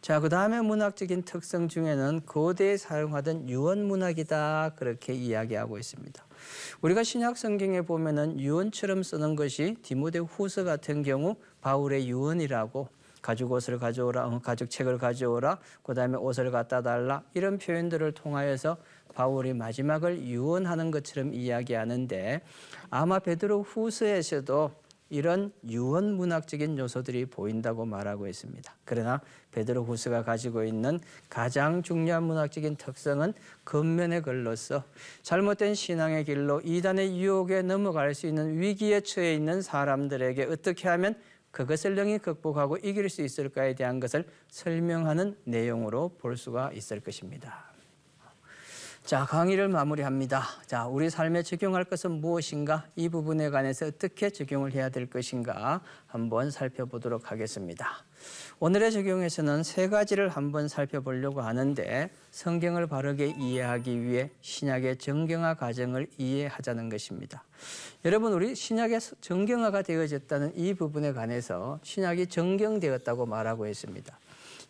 자, 0.00 0.20
그 0.20 0.28
다음에 0.28 0.60
문학적인 0.60 1.22
특성 1.22 1.68
중에는 1.68 2.20
고대에 2.26 2.76
사용하던 2.76 3.48
유언 3.48 3.86
문학이다 3.86 4.74
그렇게 4.76 5.14
이야기하고 5.14 5.78
있습니다. 5.78 6.24
우리가 6.82 7.02
신약 7.02 7.36
성경에 7.38 7.80
보면은 7.80 8.38
유언처럼 8.38 9.02
쓰는 9.02 9.34
것이 9.34 9.76
디모데 9.82 10.18
후서 10.18 10.64
같은 10.64 11.02
경우 11.02 11.36
바울의 11.60 12.08
유언이라고 12.08 12.88
가죽 13.24 13.52
옷을 13.52 13.78
가져오라, 13.78 14.26
어, 14.26 14.38
가죽 14.40 14.68
책을 14.68 14.98
가져오라, 14.98 15.58
그 15.82 15.94
다음에 15.94 16.18
옷을 16.18 16.50
갖다 16.50 16.82
달라 16.82 17.22
이런 17.32 17.56
표현들을 17.56 18.12
통하여서 18.12 18.76
바울이 19.14 19.54
마지막을 19.54 20.24
유언하는 20.26 20.90
것처럼 20.90 21.32
이야기하는데 21.32 22.42
아마 22.90 23.18
베드로 23.18 23.62
후서에서도 23.62 24.72
이런 25.08 25.52
유언 25.68 26.16
문학적인 26.16 26.76
요소들이 26.76 27.26
보인다고 27.26 27.86
말하고 27.86 28.26
있습니다. 28.26 28.74
그러나 28.84 29.20
베드로 29.52 29.84
후서가 29.84 30.24
가지고 30.24 30.64
있는 30.64 30.98
가장 31.30 31.82
중요한 31.82 32.24
문학적인 32.24 32.76
특성은 32.76 33.32
겉면의 33.64 34.22
글로서 34.22 34.82
잘못된 35.22 35.74
신앙의 35.74 36.24
길로 36.24 36.60
이단의 36.64 37.18
유혹에 37.18 37.62
넘어갈 37.62 38.14
수 38.14 38.26
있는 38.26 38.58
위기에 38.58 39.00
처해 39.00 39.34
있는 39.34 39.62
사람들에게 39.62 40.44
어떻게 40.44 40.88
하면 40.88 41.14
그것을 41.54 41.94
능히 41.94 42.18
극복하고 42.18 42.78
이길 42.78 43.08
수 43.08 43.22
있을까에 43.22 43.76
대한 43.76 44.00
것을 44.00 44.26
설명하는 44.48 45.36
내용으로 45.44 46.16
볼 46.18 46.36
수가 46.36 46.72
있을 46.72 46.98
것입니다. 46.98 47.72
자, 49.04 49.24
강의를 49.24 49.68
마무리합니다. 49.68 50.42
자, 50.66 50.86
우리 50.86 51.10
삶에 51.10 51.42
적용할 51.42 51.84
것은 51.84 52.10
무엇인가? 52.10 52.88
이 52.96 53.08
부분에 53.08 53.50
관해서 53.50 53.86
어떻게 53.86 54.30
적용을 54.30 54.72
해야 54.72 54.88
될 54.88 55.06
것인가? 55.06 55.80
한번 56.06 56.50
살펴보도록 56.50 57.30
하겠습니다. 57.30 58.04
오늘의 58.60 58.92
적용에서는 58.92 59.62
세 59.62 59.88
가지를 59.88 60.28
한번 60.28 60.68
살펴보려고 60.68 61.42
하는데 61.42 62.10
성경을 62.30 62.86
바르게 62.86 63.34
이해하기 63.38 64.02
위해 64.02 64.30
신약의 64.40 64.98
정경화 64.98 65.54
과정을 65.54 66.06
이해하자는 66.18 66.88
것입니다. 66.88 67.44
여러분 68.04 68.32
우리 68.32 68.54
신약의 68.54 69.00
정경화가 69.20 69.82
되어졌다는 69.82 70.52
이 70.56 70.74
부분에 70.74 71.12
관해서 71.12 71.80
신약이 71.82 72.28
정경되었다고 72.28 73.26
말하고 73.26 73.66
있습니다. 73.66 74.18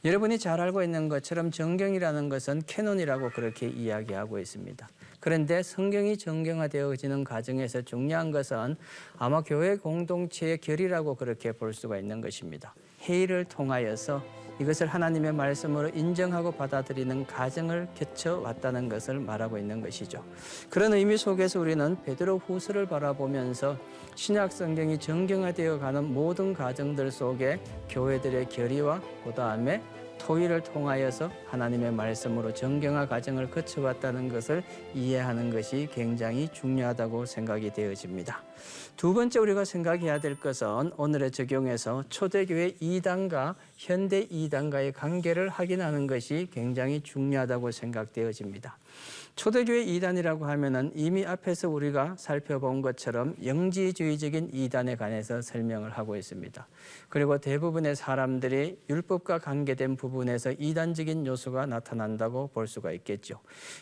여러분이 0.04 0.38
잘 0.38 0.60
알고 0.60 0.82
있는 0.82 1.08
것처럼 1.08 1.50
정경이라는 1.50 2.28
것은 2.28 2.62
canon이라고 2.66 3.30
그렇게 3.30 3.68
이야기하고 3.68 4.38
있습니다. 4.38 4.86
그런데 5.18 5.62
성경이 5.62 6.18
정경화되어지는 6.18 7.24
과정에서 7.24 7.80
중요한 7.80 8.30
것은 8.30 8.76
아마 9.16 9.40
교회 9.40 9.76
공동체의 9.76 10.58
결의라고 10.58 11.14
그렇게 11.14 11.52
볼 11.52 11.72
수가 11.72 11.96
있는 11.96 12.20
것입니다. 12.20 12.74
회의를 13.04 13.44
통하여서 13.44 14.22
이것을 14.60 14.86
하나님의 14.86 15.32
말씀으로 15.32 15.88
인정하고 15.88 16.52
받아들이는 16.52 17.26
과정을 17.26 17.88
거쳐왔다는 17.98 18.88
것을 18.88 19.18
말하고 19.18 19.58
있는 19.58 19.80
것이죠. 19.80 20.22
그런 20.70 20.94
의미 20.94 21.16
속에서 21.16 21.60
우리는 21.60 21.96
베드로 22.04 22.38
후서를 22.38 22.86
바라보면서 22.86 23.76
신약 24.14 24.52
성경이 24.52 24.98
정경화되어 24.98 25.80
가는 25.80 26.04
모든 26.04 26.54
과정들 26.54 27.10
속에 27.10 27.60
교회들의 27.88 28.48
결의와 28.48 29.00
그 29.24 29.32
다음에 29.34 29.82
토의를 30.18 30.62
통하여서 30.62 31.30
하나님의 31.46 31.92
말씀으로 31.92 32.52
정경화 32.52 33.08
과정을 33.08 33.50
거쳐왔다는 33.50 34.28
것을 34.28 34.62
이해하는 34.94 35.50
것이 35.50 35.88
굉장히 35.92 36.48
중요하다고 36.52 37.26
생각이 37.26 37.72
되어집니다. 37.72 38.42
두 38.96 39.12
번째 39.12 39.38
우리가 39.40 39.64
생각해야 39.64 40.20
될 40.20 40.38
것은 40.38 40.92
오늘의 40.96 41.30
적용에서 41.32 42.04
초대교회 42.08 42.76
이단과 42.80 43.56
현대 43.76 44.26
이단과의 44.30 44.92
관계를 44.92 45.48
확인하는 45.48 46.06
것이 46.06 46.48
굉장히 46.52 47.00
중요하다고 47.00 47.70
생각되어집니다. 47.70 48.78
초대교회 49.36 49.82
이단이라고 49.82 50.46
하면은 50.46 50.92
이미 50.94 51.26
앞에서 51.26 51.68
우리가 51.68 52.14
살펴본 52.16 52.82
것처럼 52.82 53.34
영지주의적인 53.44 54.50
이단에 54.52 54.94
관해서 54.94 55.42
설명을 55.42 55.90
하고 55.90 56.16
있습니다. 56.16 56.66
그리고 57.08 57.38
대부분의 57.38 57.96
사람들이 57.96 58.78
율법과 58.88 59.40
관계된 59.40 59.96
부분에서 59.96 60.52
이단적인 60.52 61.26
요소가 61.26 61.66
나타난다고 61.66 62.48
볼 62.54 62.68
수가 62.68 62.92
있겠죠. 62.92 63.40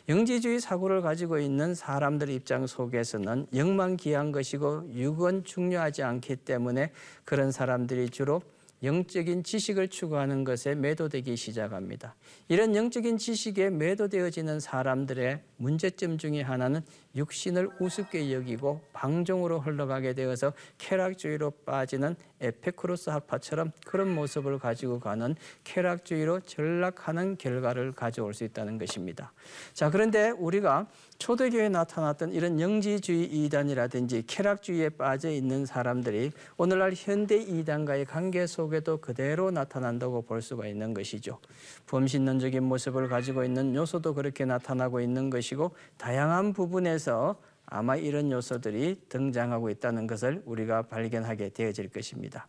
영지주의 0.08 0.58
사고를 0.58 1.02
가지고 1.02 1.38
있는 1.38 1.74
사람들 1.74 2.30
입장 2.30 2.66
속에서는 2.66 3.48
영만 3.54 3.98
귀한 3.98 4.32
것이고 4.32 4.94
육은 4.94 5.44
중요하지 5.44 6.02
않기 6.02 6.36
때문에 6.36 6.92
그런 7.26 7.52
사람들이 7.52 8.08
주로 8.08 8.40
영적인 8.82 9.44
지식을 9.44 9.88
추구하는 9.88 10.44
것에 10.44 10.74
매도되기 10.74 11.36
시작합니다. 11.36 12.14
이런 12.48 12.74
영적인 12.74 13.18
지식에 13.18 13.70
매도되어지는 13.70 14.58
사람들의 14.60 15.40
문제점 15.56 16.18
중에 16.18 16.42
하나는 16.42 16.80
육신을 17.14 17.68
우습게 17.78 18.32
여기고 18.32 18.80
방종으로 18.92 19.60
흘러가게 19.60 20.14
되어서 20.14 20.52
쾌락주의로 20.78 21.50
빠지는 21.64 22.16
에페크로스 22.40 23.10
학파처럼 23.10 23.70
그런 23.86 24.12
모습을 24.14 24.58
가지고 24.58 24.98
가는 24.98 25.36
쾌락주의로 25.62 26.40
전락하는 26.40 27.36
결과를 27.36 27.92
가져올 27.92 28.34
수 28.34 28.42
있다는 28.44 28.78
것입니다. 28.78 29.32
자, 29.72 29.90
그런데 29.90 30.30
우리가 30.30 30.88
초대교회에 31.22 31.68
나타났던 31.68 32.32
이런 32.32 32.60
영지주의 32.60 33.26
이단이라든지 33.26 34.24
쾌락주의에 34.26 34.88
빠져 34.88 35.30
있는 35.30 35.64
사람들이 35.64 36.32
오늘날 36.56 36.94
현대 36.96 37.36
이단과의 37.36 38.06
관계 38.06 38.44
속에도 38.44 38.96
그대로 38.96 39.52
나타난다고 39.52 40.22
볼 40.22 40.42
수가 40.42 40.66
있는 40.66 40.92
것이죠. 40.92 41.38
범신론적인 41.86 42.64
모습을 42.64 43.08
가지고 43.08 43.44
있는 43.44 43.72
요소도 43.72 44.14
그렇게 44.14 44.44
나타나고 44.44 45.00
있는 45.00 45.30
것이고 45.30 45.70
다양한 45.96 46.54
부분에서 46.54 47.36
아마 47.74 47.96
이런 47.96 48.30
요소들이 48.30 49.00
등장하고 49.08 49.70
있다는 49.70 50.06
것을 50.06 50.42
우리가 50.44 50.82
발견하게 50.82 51.48
되어질 51.48 51.88
것입니다. 51.88 52.46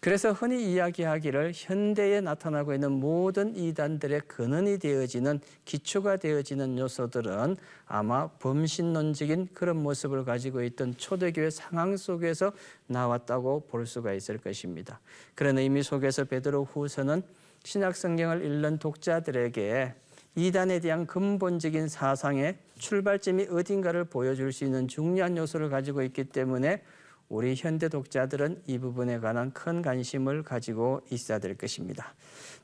그래서 0.00 0.32
흔히 0.32 0.72
이야기하기를 0.72 1.52
현대에 1.54 2.20
나타나고 2.20 2.74
있는 2.74 2.90
모든 2.90 3.54
이단들의 3.54 4.22
근원이 4.26 4.80
되어지는 4.80 5.38
기초가 5.64 6.16
되어지는 6.16 6.76
요소들은 6.76 7.56
아마 7.86 8.26
범신론적인 8.26 9.50
그런 9.54 9.76
모습을 9.76 10.24
가지고 10.24 10.64
있던 10.64 10.96
초대교회 10.96 11.50
상황 11.50 11.96
속에서 11.96 12.52
나왔다고 12.88 13.68
볼 13.68 13.86
수가 13.86 14.12
있을 14.12 14.38
것입니다. 14.38 14.98
그런 15.36 15.56
의미 15.58 15.84
속에서 15.84 16.24
베드로 16.24 16.64
후서는 16.64 17.22
신약 17.62 17.94
성경을 17.94 18.44
읽는 18.44 18.78
독자들에게 18.78 19.94
이단에 20.36 20.80
대한 20.80 21.06
근본적인 21.06 21.88
사상의 21.88 22.56
출발점이 22.78 23.48
어딘가를 23.50 24.04
보여줄 24.04 24.52
수 24.52 24.64
있는 24.64 24.88
중요한 24.88 25.36
요소를 25.36 25.70
가지고 25.70 26.02
있기 26.02 26.24
때문에 26.24 26.82
우리 27.28 27.54
현대 27.54 27.88
독자들은 27.88 28.62
이 28.66 28.78
부분에 28.78 29.18
관한 29.18 29.52
큰 29.52 29.80
관심을 29.80 30.42
가지고 30.42 31.02
있어야 31.10 31.38
될 31.38 31.56
것입니다. 31.56 32.14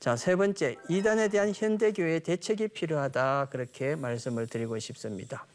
자, 0.00 0.16
세 0.16 0.37
번째, 0.37 0.76
이단에 0.88 1.28
대한 1.28 1.52
현대 1.54 1.92
교회의 1.92 2.20
대책이 2.20 2.68
필요하다 2.68 3.48
그렇게 3.50 3.96
말씀을 3.96 4.46
드리고 4.46 4.78
싶습니다. 4.78 5.46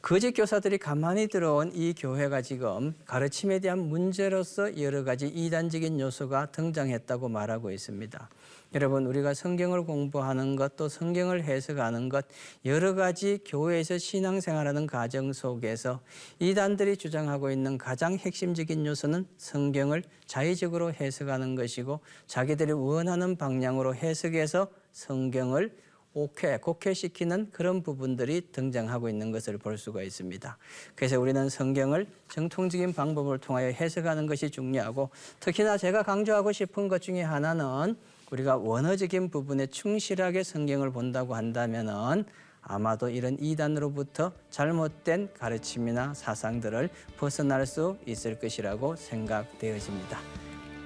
거짓 0.00 0.32
교사들이 0.32 0.78
가만히 0.78 1.28
들어온 1.28 1.72
이 1.74 1.94
교회가 1.96 2.42
지금 2.42 2.94
가르침에 3.06 3.58
대한 3.60 3.78
문제로서 3.78 4.80
여러 4.82 5.02
가지 5.02 5.26
이단적인 5.26 5.98
요소가 5.98 6.46
등장했다고 6.46 7.28
말하고 7.28 7.70
있습니다. 7.70 8.28
여러분 8.74 9.06
우리가 9.06 9.34
성경을 9.34 9.84
공부하는 9.84 10.56
것 10.56 10.74
또 10.76 10.88
성경을 10.88 11.44
해석하는 11.44 12.08
것 12.08 12.24
여러 12.64 12.94
가지 12.94 13.38
교회에서 13.44 13.98
신앙생활하는 13.98 14.88
과정 14.88 15.32
속에서 15.32 16.00
이단들이 16.40 16.96
주장하고 16.96 17.52
있는 17.52 17.78
가장 17.78 18.16
핵심적인 18.16 18.84
요소는 18.84 19.26
성경을 19.36 20.02
자의적으로 20.26 20.92
해석하는 20.92 21.54
것이고 21.54 22.00
자기들이 22.26 22.72
원하는 22.72 23.36
방향으로 23.36 23.94
해석해서 23.94 24.68
성경을 24.92 25.76
옥회, 26.14 26.58
곡회시키는 26.58 27.50
그런 27.52 27.82
부분들이 27.82 28.40
등장하고 28.52 29.08
있는 29.08 29.32
것을 29.32 29.58
볼 29.58 29.78
수가 29.78 30.02
있습니다. 30.02 30.58
그래서 30.94 31.20
우리는 31.20 31.48
성경을 31.48 32.06
정통적인 32.28 32.92
방법을 32.92 33.38
통하여 33.38 33.66
해석하는 33.66 34.26
것이 34.26 34.50
중요하고 34.50 35.10
특히나 35.40 35.76
제가 35.76 36.04
강조하고 36.04 36.52
싶은 36.52 36.88
것 36.88 37.02
중에 37.02 37.22
하나는 37.22 37.96
우리가 38.34 38.56
원어적인 38.56 39.30
부분에 39.30 39.66
충실하게 39.66 40.42
성경을 40.42 40.90
본다고 40.90 41.34
한다면은 41.36 42.24
아마도 42.62 43.08
이런 43.08 43.36
이단으로부터 43.38 44.32
잘못된 44.50 45.28
가르침이나 45.34 46.14
사상들을 46.14 46.88
벗어날 47.16 47.66
수 47.66 47.96
있을 48.06 48.38
것이라고 48.38 48.96
생각되어집니다. 48.96 50.18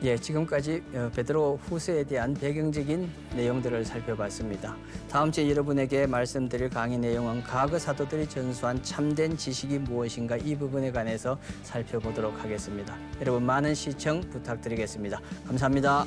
예, 0.02 0.16
지금까지 0.16 0.82
어, 0.94 1.10
베드로 1.14 1.58
후서에 1.64 2.04
대한 2.04 2.32
배경적인 2.32 3.10
내용들을 3.34 3.84
살펴봤습니다. 3.84 4.76
다음 5.10 5.32
주에 5.32 5.50
여러분에게 5.50 6.06
말씀드릴 6.06 6.70
강의 6.70 6.98
내용은 6.98 7.42
과거 7.42 7.80
사도들이 7.80 8.28
전수한 8.28 8.80
참된 8.82 9.36
지식이 9.36 9.78
무엇인가 9.80 10.36
이 10.36 10.54
부분에 10.54 10.92
관해서 10.92 11.36
살펴보도록 11.64 12.44
하겠습니다. 12.44 12.96
여러분 13.20 13.44
많은 13.44 13.74
시청 13.74 14.20
부탁드리겠습니다. 14.20 15.20
감사합니다. 15.48 16.06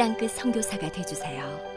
땅끝 0.00 0.30
성교사가 0.30 0.90
되주세요 0.90 1.69